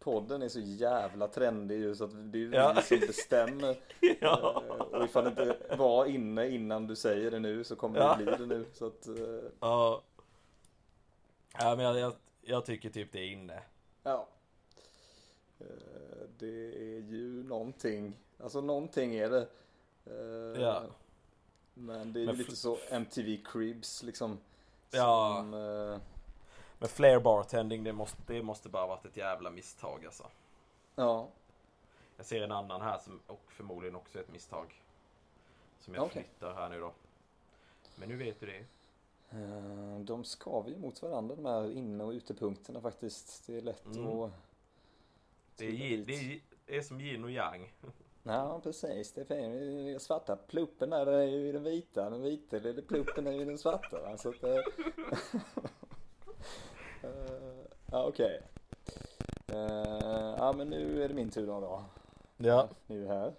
[0.00, 2.72] podden är så jävla trendig ju så att det är ju Ja.
[2.76, 3.76] vi som bestämmer.
[4.20, 7.98] Ja, Eh, Och ifall det inte var inne innan du säger det nu så kommer
[7.98, 8.16] Ja.
[8.18, 8.66] det bli det nu.
[8.72, 9.14] Så att, eh,
[9.60, 10.02] ja.
[11.58, 13.62] ja men jag, jag, jag tycker typ det är inne.
[14.02, 14.28] ja.
[15.60, 15.66] Eh,
[16.38, 19.46] Det är ju någonting, alltså någonting är det.
[20.60, 20.82] Ja.
[21.74, 24.38] Men det är ju lite så MTV Cribs liksom.
[24.90, 25.36] Ja.
[25.38, 25.98] Som, eh,
[26.78, 30.26] Men flair bartending, det måste, det måste bara varit ett jävla misstag alltså.
[30.94, 31.28] ja.
[32.16, 34.82] Jag ser en annan här som och förmodligen också är ett misstag.
[35.80, 36.22] Som jag Okej.
[36.22, 36.92] flyttar här nu då.
[37.96, 38.64] Men nu vet du det.
[39.38, 43.46] Eh, De skaver ju mot varandra de här inne och utepunkterna faktiskt.
[43.46, 44.06] Det är lätt Mm.
[44.22, 44.30] att...
[45.56, 47.72] Det är, det är, det är som yin och yang.
[48.22, 49.50] Ja precis, det är.
[49.50, 53.26] Det är svarta pluppen där är ju i den vita, den vita det det pluppen
[53.26, 54.00] är ju i den svarta.
[54.02, 54.16] va.
[54.16, 54.50] Så att, eh,
[55.32, 55.40] eh,
[57.90, 58.40] ja okej.
[59.46, 61.60] Eh, ja men nu är det min tur då.
[61.60, 61.84] då.
[62.36, 62.68] Ja.
[62.86, 63.32] Nu här.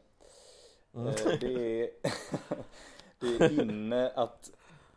[0.93, 1.07] Mm.
[1.07, 1.89] Eh, det, är,
[3.19, 4.51] det är inne att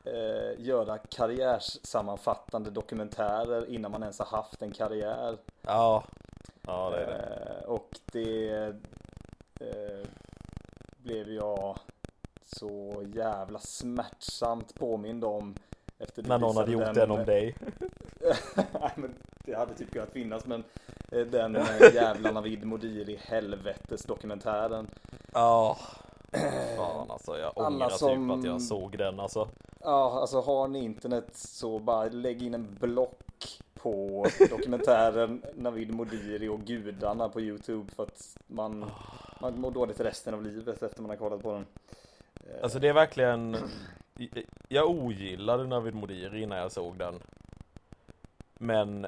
[0.05, 5.39] eh, göra karriärssammanfattande dokumentärer innan man ens har haft en karriär.
[5.63, 6.05] Ja.
[6.63, 7.61] Ja, det är det.
[7.61, 8.51] Eh, och det
[9.61, 10.09] eh,
[10.97, 11.79] blev jag
[12.47, 15.55] så jävla smärtsamt påmind om.
[16.03, 17.55] Efter När någon hade gjort den om dig.
[18.57, 20.65] Nej men det hade typ kunnat finnas men
[21.13, 24.87] eh, den eh, jävla Navid Modiri helvetes dokumentären.
[25.33, 25.77] Ja.
[26.77, 29.49] Fan alltså, jag ångrar som- typ att jag såg den alltså.
[29.81, 33.19] Ja, alltså har ni internet så bara lägg in en block
[33.75, 38.91] på dokumentären Navid Modiri och gudarna på Youtube för att man,
[39.41, 41.67] man mår dåligt resten av livet efter man har kollat på den.
[42.35, 43.57] Eh, Alltså det är verkligen
[44.69, 47.21] Jag ogillade Navid Modiri innan jag såg den
[48.59, 49.07] Men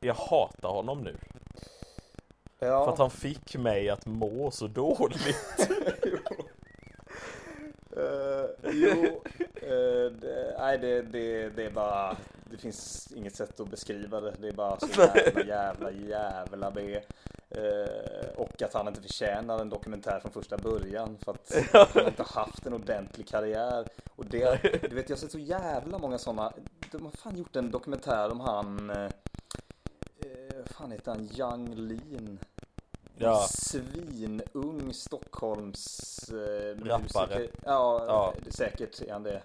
[0.00, 1.16] Jag hatar honom nu
[2.58, 2.84] ja.
[2.84, 5.36] För att han fick mig att må så dåligt
[7.96, 9.22] Eh, jo,
[9.54, 12.16] eh, det, nej det, det, det är bara,
[12.50, 14.34] det finns inget sätt att beskriva det.
[14.40, 17.00] Det är bara så jävla, jävla, jävla B.
[17.56, 21.52] Eh, och att han inte förtjänar en dokumentär från första början för att
[21.94, 23.88] han inte haft en ordentlig karriär.
[24.16, 26.52] Och det, du vet jag har sett så jävla många sådana,
[26.92, 29.04] de har fan gjort en dokumentär om han, eh,
[30.18, 32.38] eh, fan heter han, Young Lean.
[33.16, 37.48] Ja, Svinung Stockholms eh, Rappare.
[37.64, 38.34] Ja, Ja.
[38.48, 39.42] säkert är han det.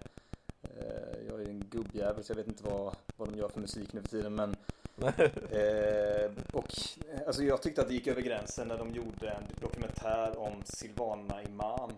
[0.63, 3.59] Eh, jag är ju en gubbjävel så jag vet inte vad, vad de gör för
[3.59, 4.55] musik nu för tiden men
[5.03, 6.65] eh, och
[7.27, 11.43] alltså jag tyckte att det gick över gränsen när de gjorde en dokumentär om Silvana
[11.43, 11.91] Imam.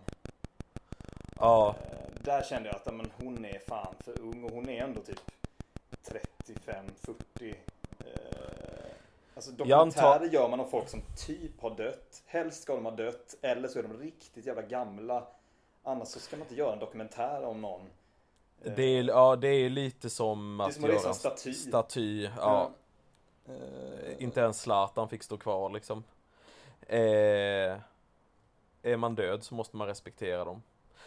[1.38, 4.82] ja, Eh, där kände jag att men hon är fan för ung och hon är
[4.84, 5.20] ändå typ
[6.06, 7.54] 35-40.
[7.98, 8.06] Eh,
[9.34, 12.22] alltså Jag antar- dokumentärer gör man om folk som typ har dött.
[12.26, 15.26] Helst ska de ha dött eller så är de riktigt jävla gamla.
[15.82, 17.80] Annars så ska man inte göra en dokumentär om någon.
[18.76, 21.52] Det är, ja, det är lite som är att som att göra en staty.
[21.54, 22.70] staty ja.
[23.48, 26.04] Eh, Inte ens Zlatan fick stå kvar liksom
[26.80, 27.76] eh,
[28.82, 30.62] Är man död så måste man respektera dem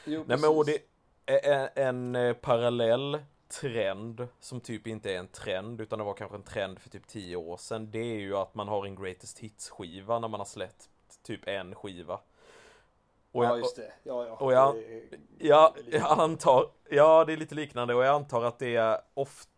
[0.06, 0.80] jo, Nej men och det
[1.26, 3.20] är en, en eh, parallell
[3.62, 7.08] trend som typ inte är en trend utan det var kanske en trend för typ
[7.08, 7.92] 10 år sedan.
[7.92, 10.90] Det är ju att man har en greatest hits skiva när man har släppt
[11.24, 12.20] typ en skiva.
[13.32, 13.94] Och ja jag, just det.
[14.04, 14.34] Ja, ja.
[14.40, 14.76] och jag-
[15.40, 19.52] ja, jag antar, ja det är lite liknande och jag antar att det är ofta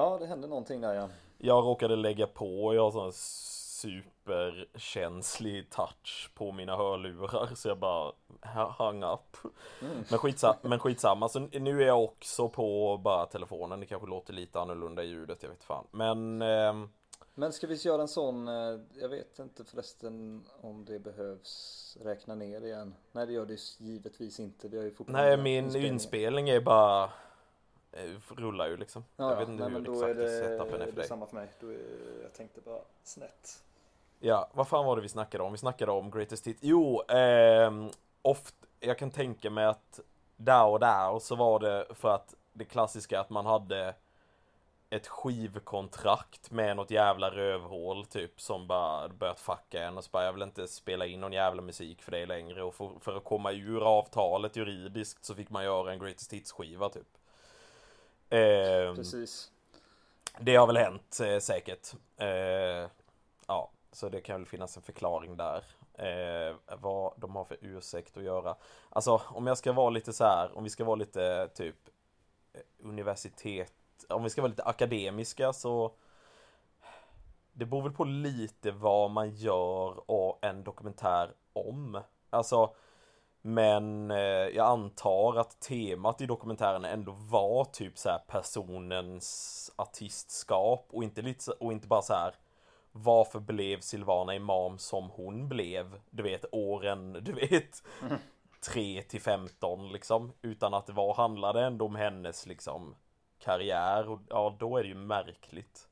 [0.00, 1.08] ja det hände någonting där ja.
[1.38, 3.12] Jag råkade lägga på jag har sån
[3.80, 8.12] superkänslig touch på mina hörlurar så jag bara
[8.54, 9.36] ha- hung up.
[9.82, 10.04] Mm.
[10.10, 13.80] Men, skitsa, men skitsamma, så nu är jag också på bara telefonen.
[13.80, 15.86] Det kanske låter lite annorlunda i ljudet, jag vet fan.
[15.90, 16.88] Men ehm,
[17.34, 22.34] Men ska vi göra en sån, eh, jag vet inte förresten om det behövs räkna
[22.34, 22.94] ner igen.
[23.12, 24.68] Nej det gör det givetvis inte.
[24.68, 26.48] Vi har ju fortfarande nej, min inspelning.
[26.48, 27.10] är bara eh,
[28.28, 29.04] rullar ju liksom.
[29.16, 29.38] Ja, jag ja.
[29.38, 31.08] vet inte nej, hur då exakt det, setupen är det för är dig.
[31.08, 31.48] samma för mig.
[31.60, 31.78] Då är,
[32.22, 33.62] jag tänkte bara snett.
[34.20, 35.52] Ja, vad fan var det vi snackade om?
[35.52, 36.60] Vi snackade om Greatest Hits.
[36.62, 37.90] Jo, ehm,
[38.22, 40.00] oft, jag kan tänka mig att
[40.36, 43.94] där och där så var det för att det klassiska att man hade
[44.90, 50.24] ett skivkontrakt med något jävla rövhål typ som bara börjat fucka en och så bara
[50.24, 53.24] jag vill inte spela in någon jävla musik för dig längre och för, för att
[53.24, 57.19] komma ur avtalet juridiskt så fick man göra en Greatest Hits skiva typ.
[58.30, 59.50] Ehm, Precis.
[60.38, 61.92] det har väl hänt eh, säkert.
[62.16, 62.88] Eh,
[63.46, 65.64] ja, så det kan väl finnas en förklaring där.
[65.94, 68.56] Eh, vad de har för ursäkt att göra.
[68.88, 71.76] Alltså om jag ska vara lite så här, om vi ska vara lite typ
[72.52, 73.72] eh, universitet,
[74.08, 75.92] om vi ska vara lite akademiska så
[77.52, 82.00] det beror väl på lite vad man gör och en dokumentär om.
[82.30, 82.74] Alltså
[83.42, 84.18] men eh,
[84.54, 91.22] jag antar att temat i dokumentären ändå var typ så här personens artistskap och inte
[91.22, 92.34] lite och inte bara så här
[92.92, 96.00] varför blev Silvana Imam som hon blev?
[96.10, 97.82] Du vet åren, du vet
[98.60, 102.94] 3 till 15 liksom utan att det var handlade ändå om hennes liksom
[103.38, 105.88] karriär och ja då är det ju märkligt.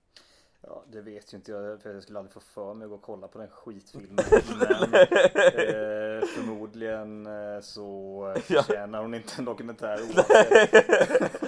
[0.63, 2.95] Ja, det vet ju inte jag för jag skulle aldrig få för mig att gå
[2.97, 4.25] och kolla på den skitfilmen.
[4.31, 9.99] Men eh, förmodligen eh, så förtjänar hon inte en dokumentär.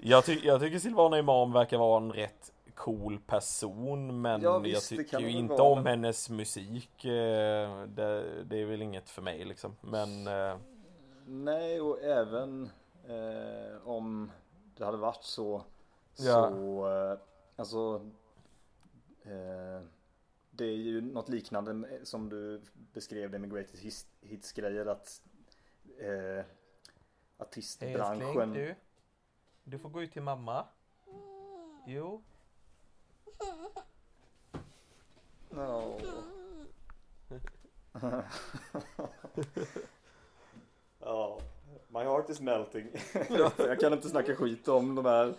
[0.00, 4.90] Jag, ty jag tycker Silvana Imam verkar vara en rätt cool person men Ja, visst,
[4.92, 7.04] jag tycker ju inte vara, om men- hennes musik.
[7.04, 9.76] eh, Det, det är väl inget för mig liksom.
[9.80, 10.56] Men eh,
[11.26, 12.70] Nej, och även
[13.08, 14.30] eh, om
[14.76, 15.62] det hade varit så
[16.16, 16.50] Ja.
[16.50, 17.18] så eh,
[17.58, 18.10] alltså
[19.22, 19.82] eh,
[20.50, 25.22] det är ju något liknande som du beskrev det med Greatest Hits- Hits grejer att
[25.98, 26.44] eh,
[27.38, 28.74] artistbranschen du.
[29.64, 30.66] Du får gå ut till mamma.
[31.86, 32.22] Jo.
[35.50, 35.98] Ja.
[41.00, 41.40] ja,
[41.88, 42.86] my heart is melting.
[43.58, 45.34] Jag kan inte snacka skit om de här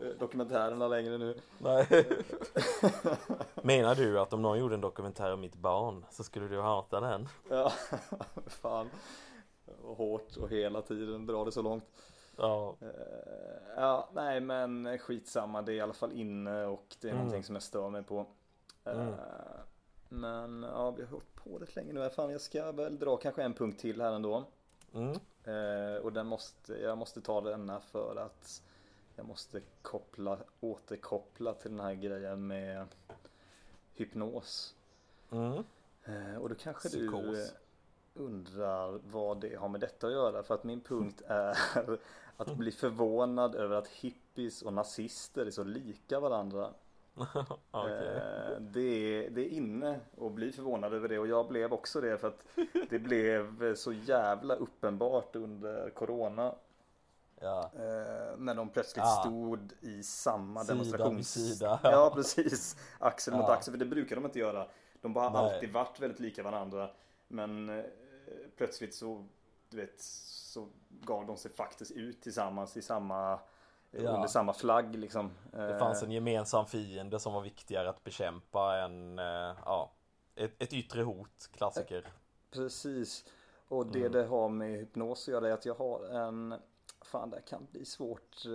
[0.00, 1.40] eh, dokumentärerna längre nu.
[1.58, 1.86] Nej.
[3.62, 7.00] Menar du att om någon gjorde en dokumentär om mitt barn så skulle du hata
[7.00, 7.28] den?
[7.48, 7.72] Ja,
[8.46, 8.90] fan.
[9.82, 11.84] Och hårt och hela tiden dra det så långt.
[12.36, 12.76] Ja.
[12.80, 12.88] Eh,
[13.76, 15.62] Ja, nej men skitsamma.
[15.62, 17.24] Det är i alla fall inne och det är Mm.
[17.24, 18.26] någonting som jag stör mig på.
[18.84, 19.14] Eh, Mm.
[20.08, 22.10] Men ja, vi har hållit på rätt länge nu.
[22.10, 24.44] Fan, jag ska väl dra kanske en punkt till här ändå.
[24.94, 25.18] Mm.
[25.44, 28.62] Eh, och den måste, jag måste ta denna för att
[29.16, 32.86] jag måste koppla, återkoppla till den här grejen med
[33.94, 34.74] hypnos.
[35.30, 35.64] Mm.
[36.04, 37.24] Eh, och då kanske Psykos.
[37.24, 37.48] du
[38.14, 40.42] undrar vad det har med detta att göra.
[40.42, 41.58] För att min punkt är
[42.36, 46.70] att bli förvånad över att hippies och nazister är så lika varandra.
[47.70, 47.92] Okej.
[48.16, 52.00] Eh, det, är, det är inne att bli förvånad över det och jag blev också
[52.00, 52.46] det för att
[52.90, 56.54] det blev så jävla uppenbart under Corona.
[57.40, 57.70] Ja.
[57.74, 59.20] Eh, när de plötsligt Ah.
[59.20, 61.32] stod i samma Sida demonstrations...
[61.32, 61.80] sida.
[61.82, 62.76] Ja precis.
[62.98, 63.54] Axel mot Ja.
[63.54, 63.72] axel.
[63.72, 64.66] För det brukar de inte göra.
[65.00, 66.90] De har alltid varit väldigt lika varandra.
[67.28, 67.84] Men eh,
[68.56, 69.26] plötsligt så,
[69.68, 70.68] du vet, så
[71.00, 73.38] gav de sig faktiskt ut tillsammans i samma,
[74.02, 74.10] Ja.
[74.10, 75.30] under samma flagg liksom.
[75.52, 79.92] Det fanns en gemensam fiende som var viktigare att bekämpa än, eh, ja,
[80.34, 82.06] ett, ett yttre hot, klassiker.
[82.50, 83.24] Precis.
[83.68, 84.12] Och det Mm.
[84.12, 86.54] det har med hypnos att göra är att jag har en
[87.04, 88.52] Fan det kan bli svårt eh,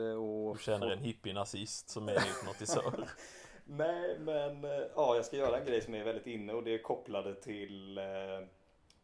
[0.52, 3.08] att Du känner få- en hippie-nazist som är hypnotisör.
[3.66, 6.74] Nej men eh, ja jag ska göra en grej som är väldigt inne och det
[6.74, 8.04] är kopplade till eh,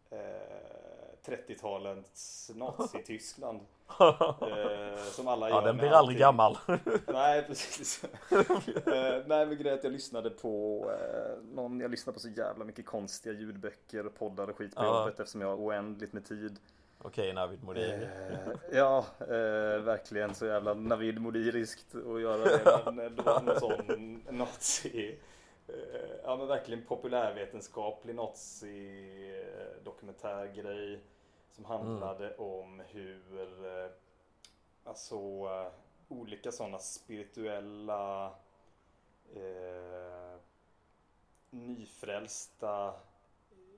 [0.10, 0.95] eh,
[1.26, 3.60] 30-talets Nazityskland.
[4.42, 6.58] Eh, som alla Ja, gör den med blir aldrig gammal.
[7.08, 8.04] Nej precis.
[8.04, 12.30] eh, nej men grejen är att jag lyssnade på eh, någon, jag lyssnade på så
[12.30, 15.00] jävla mycket konstiga ljudböcker och poddar och skit på Ja.
[15.00, 16.60] jobbet eftersom jag har oändligt med tid.
[17.02, 18.04] Okej, Navid Modiri.
[18.04, 19.28] Eh, ja, eh,
[19.82, 22.92] verkligen så jävla Navid Modiriskt att göra det.
[22.92, 25.20] Men det var någon sån nazi
[25.68, 25.74] eh,
[26.24, 29.00] Ja men verkligen populärvetenskaplig nazi
[29.40, 31.00] eh, dokumentärgrej
[31.56, 33.92] Som handlade om hur eh,
[34.84, 35.72] Alltså eh,
[36.08, 38.36] olika sådana spirituella
[39.34, 40.40] eh,
[41.50, 42.94] Nyfrälsta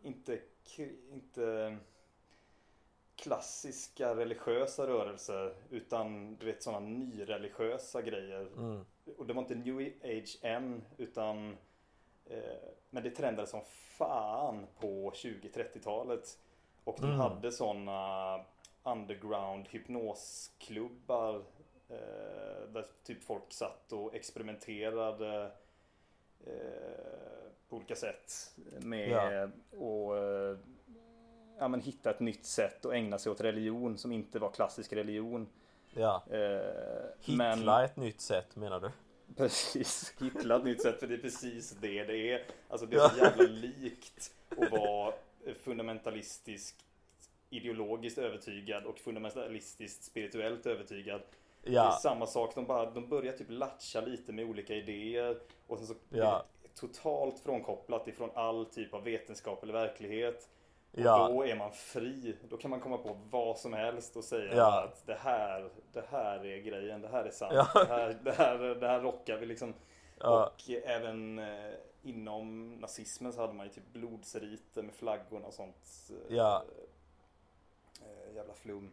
[0.01, 0.39] Inte,
[1.11, 1.77] inte
[3.15, 8.41] klassiska religiösa rörelser utan du vet sådana nyreligiösa grejer.
[8.41, 8.85] Mm.
[9.17, 11.57] Och det var inte new age än utan
[12.25, 13.61] eh, men det trendade som
[13.97, 16.39] fan på 20-30-talet.
[16.87, 17.19] Och de Mm.
[17.19, 18.39] hade sådana
[18.83, 21.35] underground hypnosklubbar
[21.89, 25.51] eh, där typ folk satt och experimenterade
[26.45, 26.51] eh,
[27.69, 29.49] på olika sätt med Ja.
[29.79, 30.57] och eh,
[31.59, 34.93] ja, men hitta ett nytt sätt att ägna sig åt religion som inte var klassisk
[34.93, 35.47] religion.
[35.93, 36.23] Ja.
[36.31, 38.91] Eh, Hitla ett nytt sätt menar du?
[39.35, 42.45] Precis, hittla ett nytt sätt för det är precis det det är.
[42.69, 45.13] Alltså det är så jävla likt att vara
[45.53, 46.85] fundamentalistiskt
[47.49, 51.21] ideologiskt övertygad och fundamentalistiskt spirituellt övertygad.
[51.63, 51.91] Det är Ja.
[52.01, 55.37] samma sak, de, bara, de börjar typ latcha lite med olika idéer
[55.67, 56.45] och sen så blir Ja.
[56.63, 60.49] det totalt frånkopplat ifrån all typ av vetenskap eller verklighet.
[60.91, 61.27] Och Ja.
[61.27, 62.35] då är man fri.
[62.49, 64.83] Då kan man komma på vad som helst och säga Ja.
[64.83, 67.53] att det här, det här är grejen, det här är sant.
[67.55, 67.67] Ja.
[67.73, 69.73] Det, här, det, här, det här rockar vi liksom.
[70.19, 70.45] Ja.
[70.55, 71.71] Och även eh,
[72.09, 76.11] inom nazismen så hade man ju typ blodseriter med flaggorna och sånt.
[76.29, 76.63] eh, Ja.
[78.35, 78.91] jävla flum.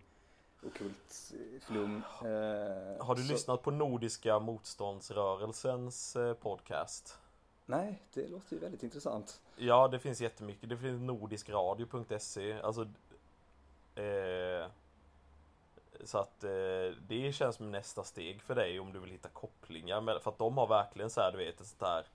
[0.67, 1.97] Okult eh, flum.
[2.21, 7.19] Eh, Har du så- lyssnat på Nordiska motståndsrörelsens podcast?
[7.67, 9.41] Nej, det låter ju väldigt intressant.
[9.57, 10.69] Ja, det finns jättemycket.
[10.69, 12.61] Det finns nordiskradio.se.
[12.63, 12.83] Alltså...
[13.95, 14.67] Eh,
[16.05, 16.51] så att eh,
[17.09, 20.19] det känns som nästa steg för dig om du vill hitta kopplingar.
[20.21, 22.07] För att de har verkligen så här, du vet, ett sånt här...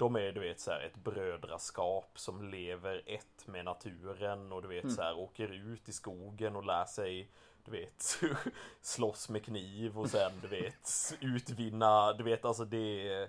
[0.00, 4.68] De är, du vet, så här, ett brödraskap som lever ett med naturen och du
[4.68, 7.30] vet så här, åker ut i skogen och lär sig
[7.64, 8.18] du vet,
[8.80, 13.28] slåss med kniv och sen du vet, utvinna, du vet alltså det är...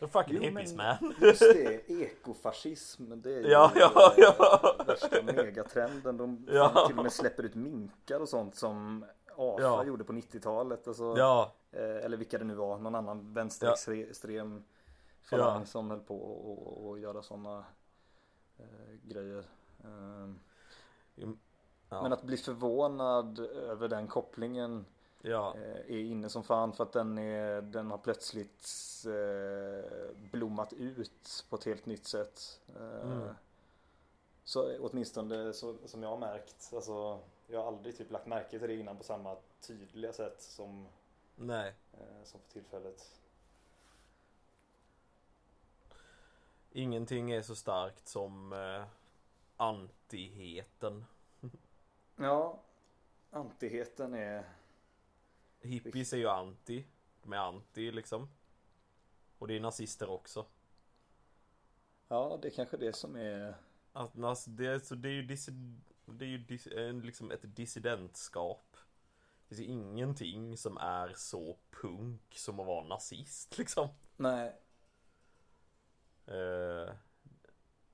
[0.00, 1.14] The fucking Jo, hippies men- man.
[1.20, 3.20] Just det, ekofascism.
[3.22, 4.76] Det är ju Ja, ja, eh, ja.
[4.86, 6.16] värsta megatrenden.
[6.16, 6.86] De Ja.
[6.86, 9.04] till och med släpper ut minkar och sånt som
[9.36, 9.84] AFA Ja.
[9.84, 10.88] gjorde på 90-talet.
[10.88, 14.64] Alltså, Ja, eh, eller vilka det nu var, någon annan vänsterextrem
[15.26, 15.66] falang Ja.
[15.66, 17.64] som höll på och, och göra sådana
[18.58, 19.44] eh, grejer.
[19.84, 20.28] Eh,
[21.88, 24.86] ja, Men att bli förvånad över den kopplingen
[25.22, 28.66] ja, eh, är inne som fan för att den, är, den har plötsligt
[29.06, 32.60] eh, blommat ut på ett helt nytt sätt.
[32.76, 33.34] Eh, Mm.
[34.44, 36.70] Så åtminstone så, som jag har märkt.
[36.74, 40.86] Alltså, jag har aldrig typ lagt märke till det innan på samma tydliga sätt som,
[41.92, 43.10] eh, som för tillfället.
[46.76, 48.84] Ingenting är så starkt som eh,
[49.56, 51.04] antiheten.
[52.16, 52.60] Ja,
[53.30, 54.44] antiheten är...
[55.60, 56.84] Hippies är ju anti.
[57.22, 58.28] De är anti liksom.
[59.38, 60.46] Och det är nazister också.
[62.08, 63.54] Ja, det är kanske det som är...
[63.92, 67.30] Att, nas- det, är, så det är ju, dis- det är ju dis- en- liksom
[67.30, 68.76] ett dissidentskap.
[69.48, 73.88] Det finns ingenting som är så punk som att vara nazist liksom.
[74.16, 74.56] Nej,
[76.26, 76.94] Eh,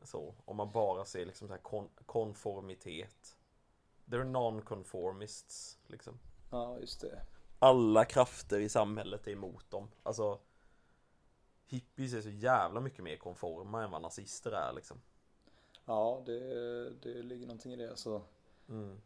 [0.02, 3.36] så, om man bara ser liksom så här kon- konformitet.
[4.06, 6.18] They're non-conformists liksom.
[6.50, 7.22] ja just det.
[7.58, 9.88] Alla krafter i samhället är emot dem.
[10.02, 10.38] Alltså
[11.66, 15.00] Hippies är så jävla mycket mer konforma än vad nazister är liksom.
[15.84, 17.96] Ja, det, det ligger någonting i det.
[17.96, 18.22] Så,
[18.72, 18.98] Mm.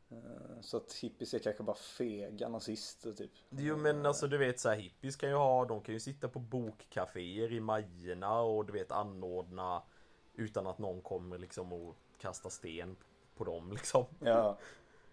[0.63, 3.31] så att hippies är kanske bara fega nazister typ.
[3.51, 6.29] Jo men alltså du vet så här hippies kan ju ha, de kan ju sitta
[6.29, 9.83] på bokcaféer i Majerna och du vet anordna
[10.35, 12.97] utan att någon kommer liksom och kastar sten
[13.37, 14.05] på dem liksom.
[14.21, 14.59] Ja,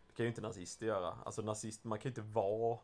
[0.07, 1.17] Det kan ju inte nazister göra.
[1.25, 2.77] Alltså nazist, man kan ju inte vara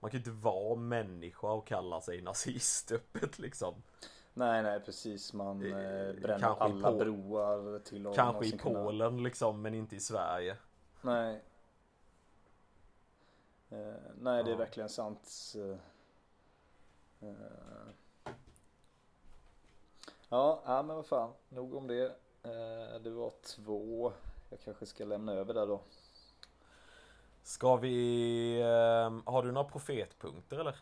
[0.00, 3.82] Man kan ju inte vara människa och kalla sig nazist öppet liksom.
[4.34, 5.32] nej nej precis.
[5.32, 9.74] Man Eh, eh, bränner alla broar till att Kanske i någonsin kunna- Polen liksom men
[9.74, 10.56] inte i Sverige.
[11.02, 11.40] Nej.
[13.70, 14.58] Eh, nej, det är Ja.
[14.58, 15.52] verkligen sant.
[15.56, 15.76] Eh,
[17.28, 17.34] eh.
[20.28, 21.32] Ja, ja, men vad fan.
[21.48, 22.04] Nog om det.
[22.42, 24.12] Eh, det var två.
[24.50, 25.80] Jag kanske ska lämna över där då.
[27.42, 28.60] Ska vi...
[28.62, 30.76] ehm, har du några profetpunkter eller?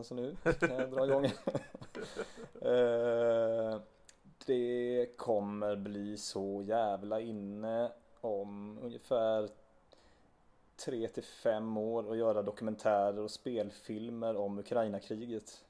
[0.00, 0.52] Liten jingel där.
[0.52, 1.26] Sen så nu kan jag dra igång.
[2.62, 3.80] Eh,
[4.46, 9.48] det kommer bli så jävla inne om ungefär
[10.84, 15.64] tre till fem år att göra dokumentärer och spelfilmer om Ukraina-kriget.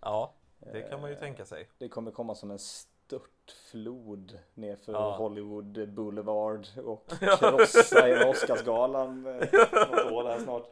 [0.00, 1.68] Ja, det kan man ju Eh, tänka sig.
[1.78, 5.16] Det kommer komma som en störtflod nerför Ja.
[5.16, 7.08] Hollywood Boulevard och
[7.38, 10.66] krossa hela Oscarsgalan eh, något år här snart.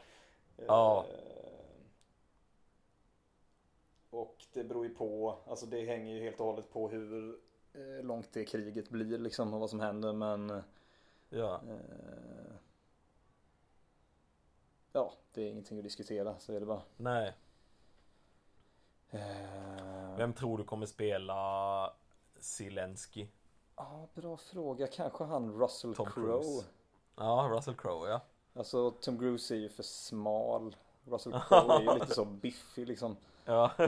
[0.66, 1.04] Ja.
[4.12, 7.38] Och det beror ju på, alltså det hänger ju helt och hållet på hur
[7.72, 10.62] eh, långt det kriget blir liksom och vad som händer men
[11.30, 11.54] Ja.
[11.68, 12.52] eh,
[14.92, 16.82] Ja, det är ingenting att diskutera så är det bara.
[16.96, 17.32] Nej.
[19.10, 21.92] Eh, Vem tror du kommer spela
[22.38, 23.26] Zelensky?
[23.76, 24.86] Ja, bra fråga.
[24.86, 26.64] Kanske han Russell Crowe.
[27.16, 28.20] Ja, Russell Crowe ja.
[28.54, 30.76] Alltså Tom Cruise är ju för smal.
[31.04, 33.16] Russell Crowe är ju lite så biffig liksom.
[33.44, 33.70] Ja.
[33.78, 33.86] Eh,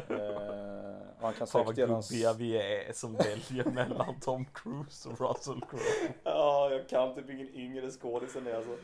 [1.17, 2.37] och han kan säkert göra en...
[2.39, 6.15] vi är som väljer mellan Tom Cruise och Russell Crowe.
[6.25, 8.77] Ja, jag kan typ ingen yngre skådis än det alltså.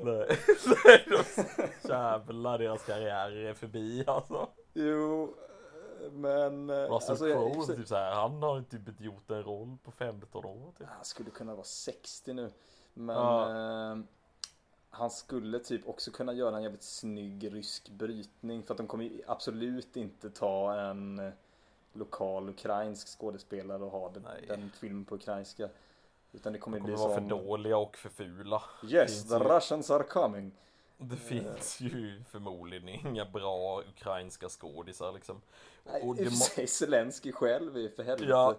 [0.00, 0.38] Nej,
[1.88, 4.48] jävlar deras karriärer är förbi alltså.
[4.74, 5.34] Jo,
[6.12, 6.70] Men...
[6.70, 9.42] eh, Russell alltså, jag- Crowe, sig- typ så här, han har typ inte gjort en
[9.42, 10.86] roll på 15 år typ.
[10.96, 12.50] Han skulle kunna vara 60 nu.
[12.94, 13.50] Men Ja.
[13.50, 13.96] eh,
[14.94, 18.62] han skulle typ också kunna göra en jävligt snygg rysk brytning.
[18.62, 21.32] För att de kommer absolut inte ta en eh,
[21.92, 24.44] lokal ukrainsk skådespelare och ha den, Nej.
[24.48, 25.68] den filmen på ukrainska.
[26.32, 27.28] Utan det kommer, De kommer bli vara som...
[27.28, 28.62] för dåliga och för fula.
[28.88, 30.52] Yes, the ju- Russians are coming.
[30.96, 35.40] Det finns ju förmodligen inga bra ukrainska skådisar liksom.
[35.84, 38.30] Nej, Och det må- sig Zelensky själv är för helvete.
[38.30, 38.54] Ja.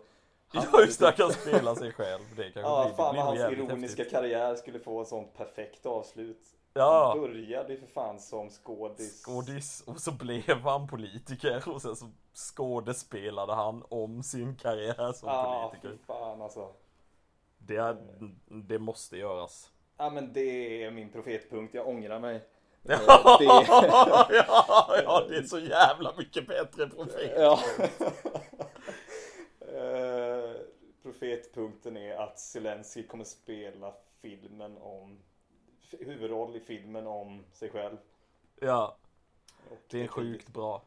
[0.54, 2.22] Ja just det, han kan spela sig själv.
[2.36, 4.12] Det kanske Ja, blir, fan vad hans ironiska häftigt.
[4.12, 6.41] karriär skulle få ett sånt perfekt avslut.
[6.74, 9.24] Ja, Han började ju för fan som skådis.
[9.26, 15.30] skådis och så blev han politiker och sen så skådespelade han om sin karriär som
[15.30, 16.06] Ja, politiker.
[16.08, 16.70] fan alltså.
[17.58, 17.97] Det, är,
[18.47, 19.70] det måste göras.
[19.97, 22.41] Ja men det är min profetpunkt, jag ångrar mig.
[22.86, 23.43] Ja, Eh, det-
[24.47, 27.32] ja, ja, det är så jävla mycket bättre profil.
[27.38, 27.60] Ja.
[31.04, 35.20] Profetpunkten är att Zelensky kommer spela filmen om
[35.99, 37.97] huvudroll i filmen om sig själv.
[38.60, 38.95] Ja,
[39.72, 40.82] Och det är en sjukt bra,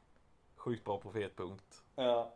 [0.57, 1.83] sjukt bra profetpunkt.
[1.95, 2.33] Ja.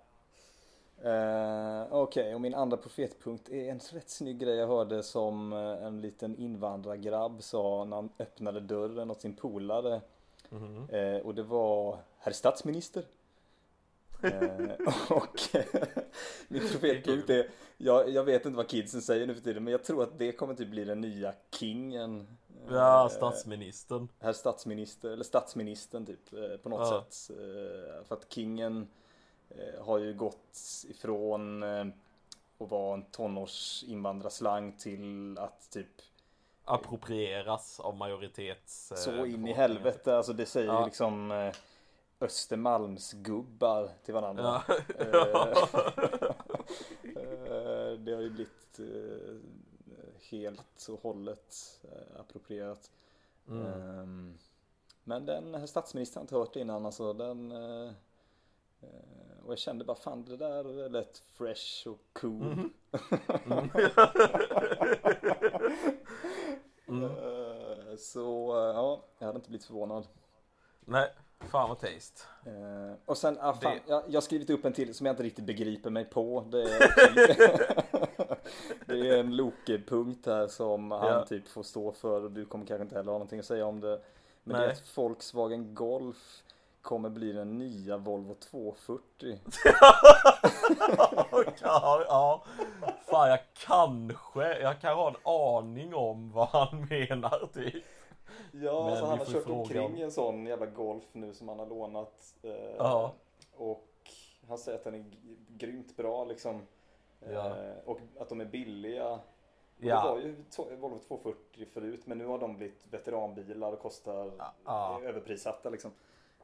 [1.03, 5.87] Eh, Okej, och min andra profetpunkt är en rätt snygg grej jag hörde som eh,
[5.87, 10.01] en liten invandrargrabb sa när han öppnade dörren åt sin polare.
[10.49, 10.89] Mhm.
[10.91, 13.05] Eh, och det var Herr statsminister.
[14.23, 14.71] Eh,
[15.17, 15.41] och
[16.49, 19.85] min profetpunkt är, jag, jag vet inte vad kidsen säger nu för tiden, men jag
[19.85, 22.27] tror att det kommer typ bli den nya kingen.
[22.71, 24.09] Ja, Eh, statsministern.
[24.21, 27.05] Herr statsminister, eller statsministern typ eh, på något Ja.
[27.11, 27.37] sätt.
[28.09, 28.89] För att kingen
[29.81, 30.59] har ju gått
[30.89, 35.87] ifrån att vara en tonårsinvandrarslang till att typ
[36.65, 38.93] Approprieras av majoritets...
[38.97, 40.17] så in i helvete.
[40.17, 40.85] Alltså det säger Ja.
[40.85, 41.31] liksom
[42.21, 44.63] Östermalmsgubbar till varandra.
[44.67, 45.55] Ja.
[47.17, 49.37] Eh, det har ju blivit eh,
[50.31, 52.91] helt och hållet eh, approprierat.
[53.49, 53.67] Mm.
[53.67, 54.39] Ehm,
[55.05, 57.13] Men den statsministern har inte hört innan alltså.
[57.13, 57.93] Den, eh,
[58.81, 62.43] eh, och jag kände bara fan det där lät fresh och cool.
[62.43, 62.71] Mm.
[66.89, 67.05] Mm.
[67.05, 70.07] Eh, Så eh, ja, jag hade inte blivit förvånad.
[70.81, 71.13] Nej,
[71.49, 72.23] fan vad taste.
[72.47, 75.13] Eh, och sen, ah, fan, Det- jag, jag har skrivit upp en till som jag
[75.13, 76.45] inte riktigt begriper mig på.
[76.51, 76.79] Det är,
[78.87, 81.27] det är en Loke-punkt här som han Ja.
[81.27, 83.81] typ får stå för och du kommer kanske inte heller ha någonting att säga om
[83.81, 84.01] det.
[84.45, 84.69] Men det Nej.
[84.69, 86.43] är att Volkswagen Golf
[86.83, 89.39] kommer bli den nya Volvo 240.
[91.63, 92.45] ja, ja.
[93.11, 97.85] Fan jag kanske, jag kan ha en aning om vad han menar typ.
[98.53, 101.59] Ja, Men alltså han har kört omkring om- en sån jävla Golf nu som han
[101.59, 102.35] har lånat.
[102.43, 103.13] Eh, Ja.
[103.57, 103.87] Och
[104.49, 105.05] han säger att den är
[105.49, 106.67] grymt bra liksom.
[107.21, 107.55] Eh, Ja.
[107.85, 109.21] Och att de är billiga.
[109.79, 110.03] Ja.
[110.03, 114.33] Det var ju Volvo 240 förut men nu har de blivit veteranbilar och kostar
[114.65, 115.01] Ja.
[115.03, 115.91] överprissatta liksom.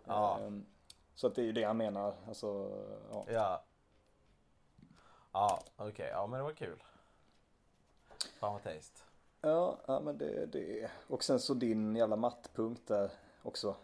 [0.04, 0.38] Ja.
[0.40, 0.66] Ehm,
[1.14, 2.14] Så att det är ju det han menar.
[2.28, 2.70] Alltså,
[3.12, 3.24] ja.
[3.28, 3.62] Ja.
[5.32, 6.08] Ja, okej.
[6.12, 6.82] Ja, men det var kul.
[8.38, 9.00] Fan vad taste.
[9.40, 10.90] Ja, ja men det det.
[11.06, 13.10] Och sen så din jävla mattpunkt där
[13.42, 13.76] också.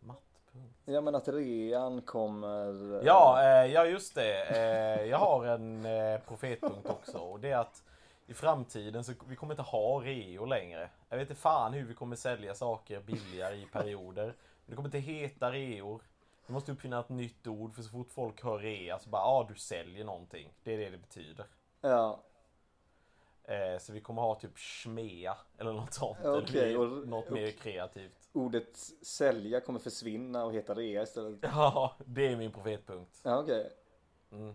[0.00, 0.74] Mattpunkt.
[0.84, 3.00] Ja men att rean kommer.
[3.04, 4.42] Ja, eh, ja just det.
[4.44, 7.18] Eh, jag har en eh, profetpunkt också.
[7.18, 7.82] Och det är att
[8.26, 10.90] i framtiden så vi kommer inte ha reo längre.
[11.08, 14.34] Jag vet inte fan hur vi kommer sälja saker billigare i perioder.
[14.66, 16.00] Det kommer inte heta reor.
[16.46, 19.28] Vi måste uppfinna ett nytt ord för så fort folk hör rea så bara ja
[19.28, 20.52] ah, du säljer någonting.
[20.62, 21.46] Det är det det betyder.
[21.80, 22.20] Ja,
[23.80, 26.18] så vi kommer ha typ schmea eller något sånt.
[26.24, 28.28] Okej, eller och- något mer kreativt.
[28.32, 31.38] ordet sälja kommer försvinna och heta rea istället.
[31.42, 33.20] Ja, det är min profetpunkt.
[33.22, 33.70] Ja, okej.
[34.32, 34.54] Mm.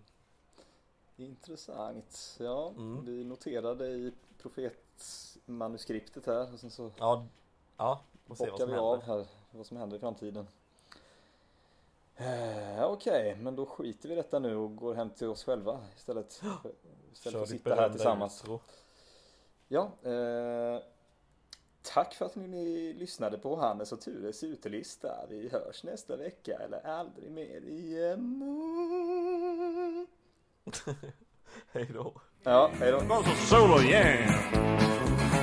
[1.18, 2.38] Intressant.
[2.40, 3.06] Ja, Mm.
[3.06, 4.12] vi noterade i
[4.42, 7.26] profetmanuskriptet här och sen så Ja,
[7.78, 9.18] ja, får se vad bockar som vi av händer.
[9.18, 10.48] här vad som händer i framtiden.
[12.16, 15.80] Eh, Okej, men då skiter vi i detta nu och går hem till oss själva
[15.98, 16.32] istället.
[17.14, 18.42] Istället för Kör att ditt sitta här tillsammans.
[18.42, 18.60] outro.
[19.74, 20.82] Ja, eh,
[21.82, 25.26] tack för att ni lyssnade på Hannes och Tures utelista.
[25.30, 28.44] Vi hörs nästa vecka eller aldrig mer igen.
[31.72, 32.22] Hej då.
[32.44, 33.24] Ja, hej då.
[33.50, 35.41] Solo, yeah!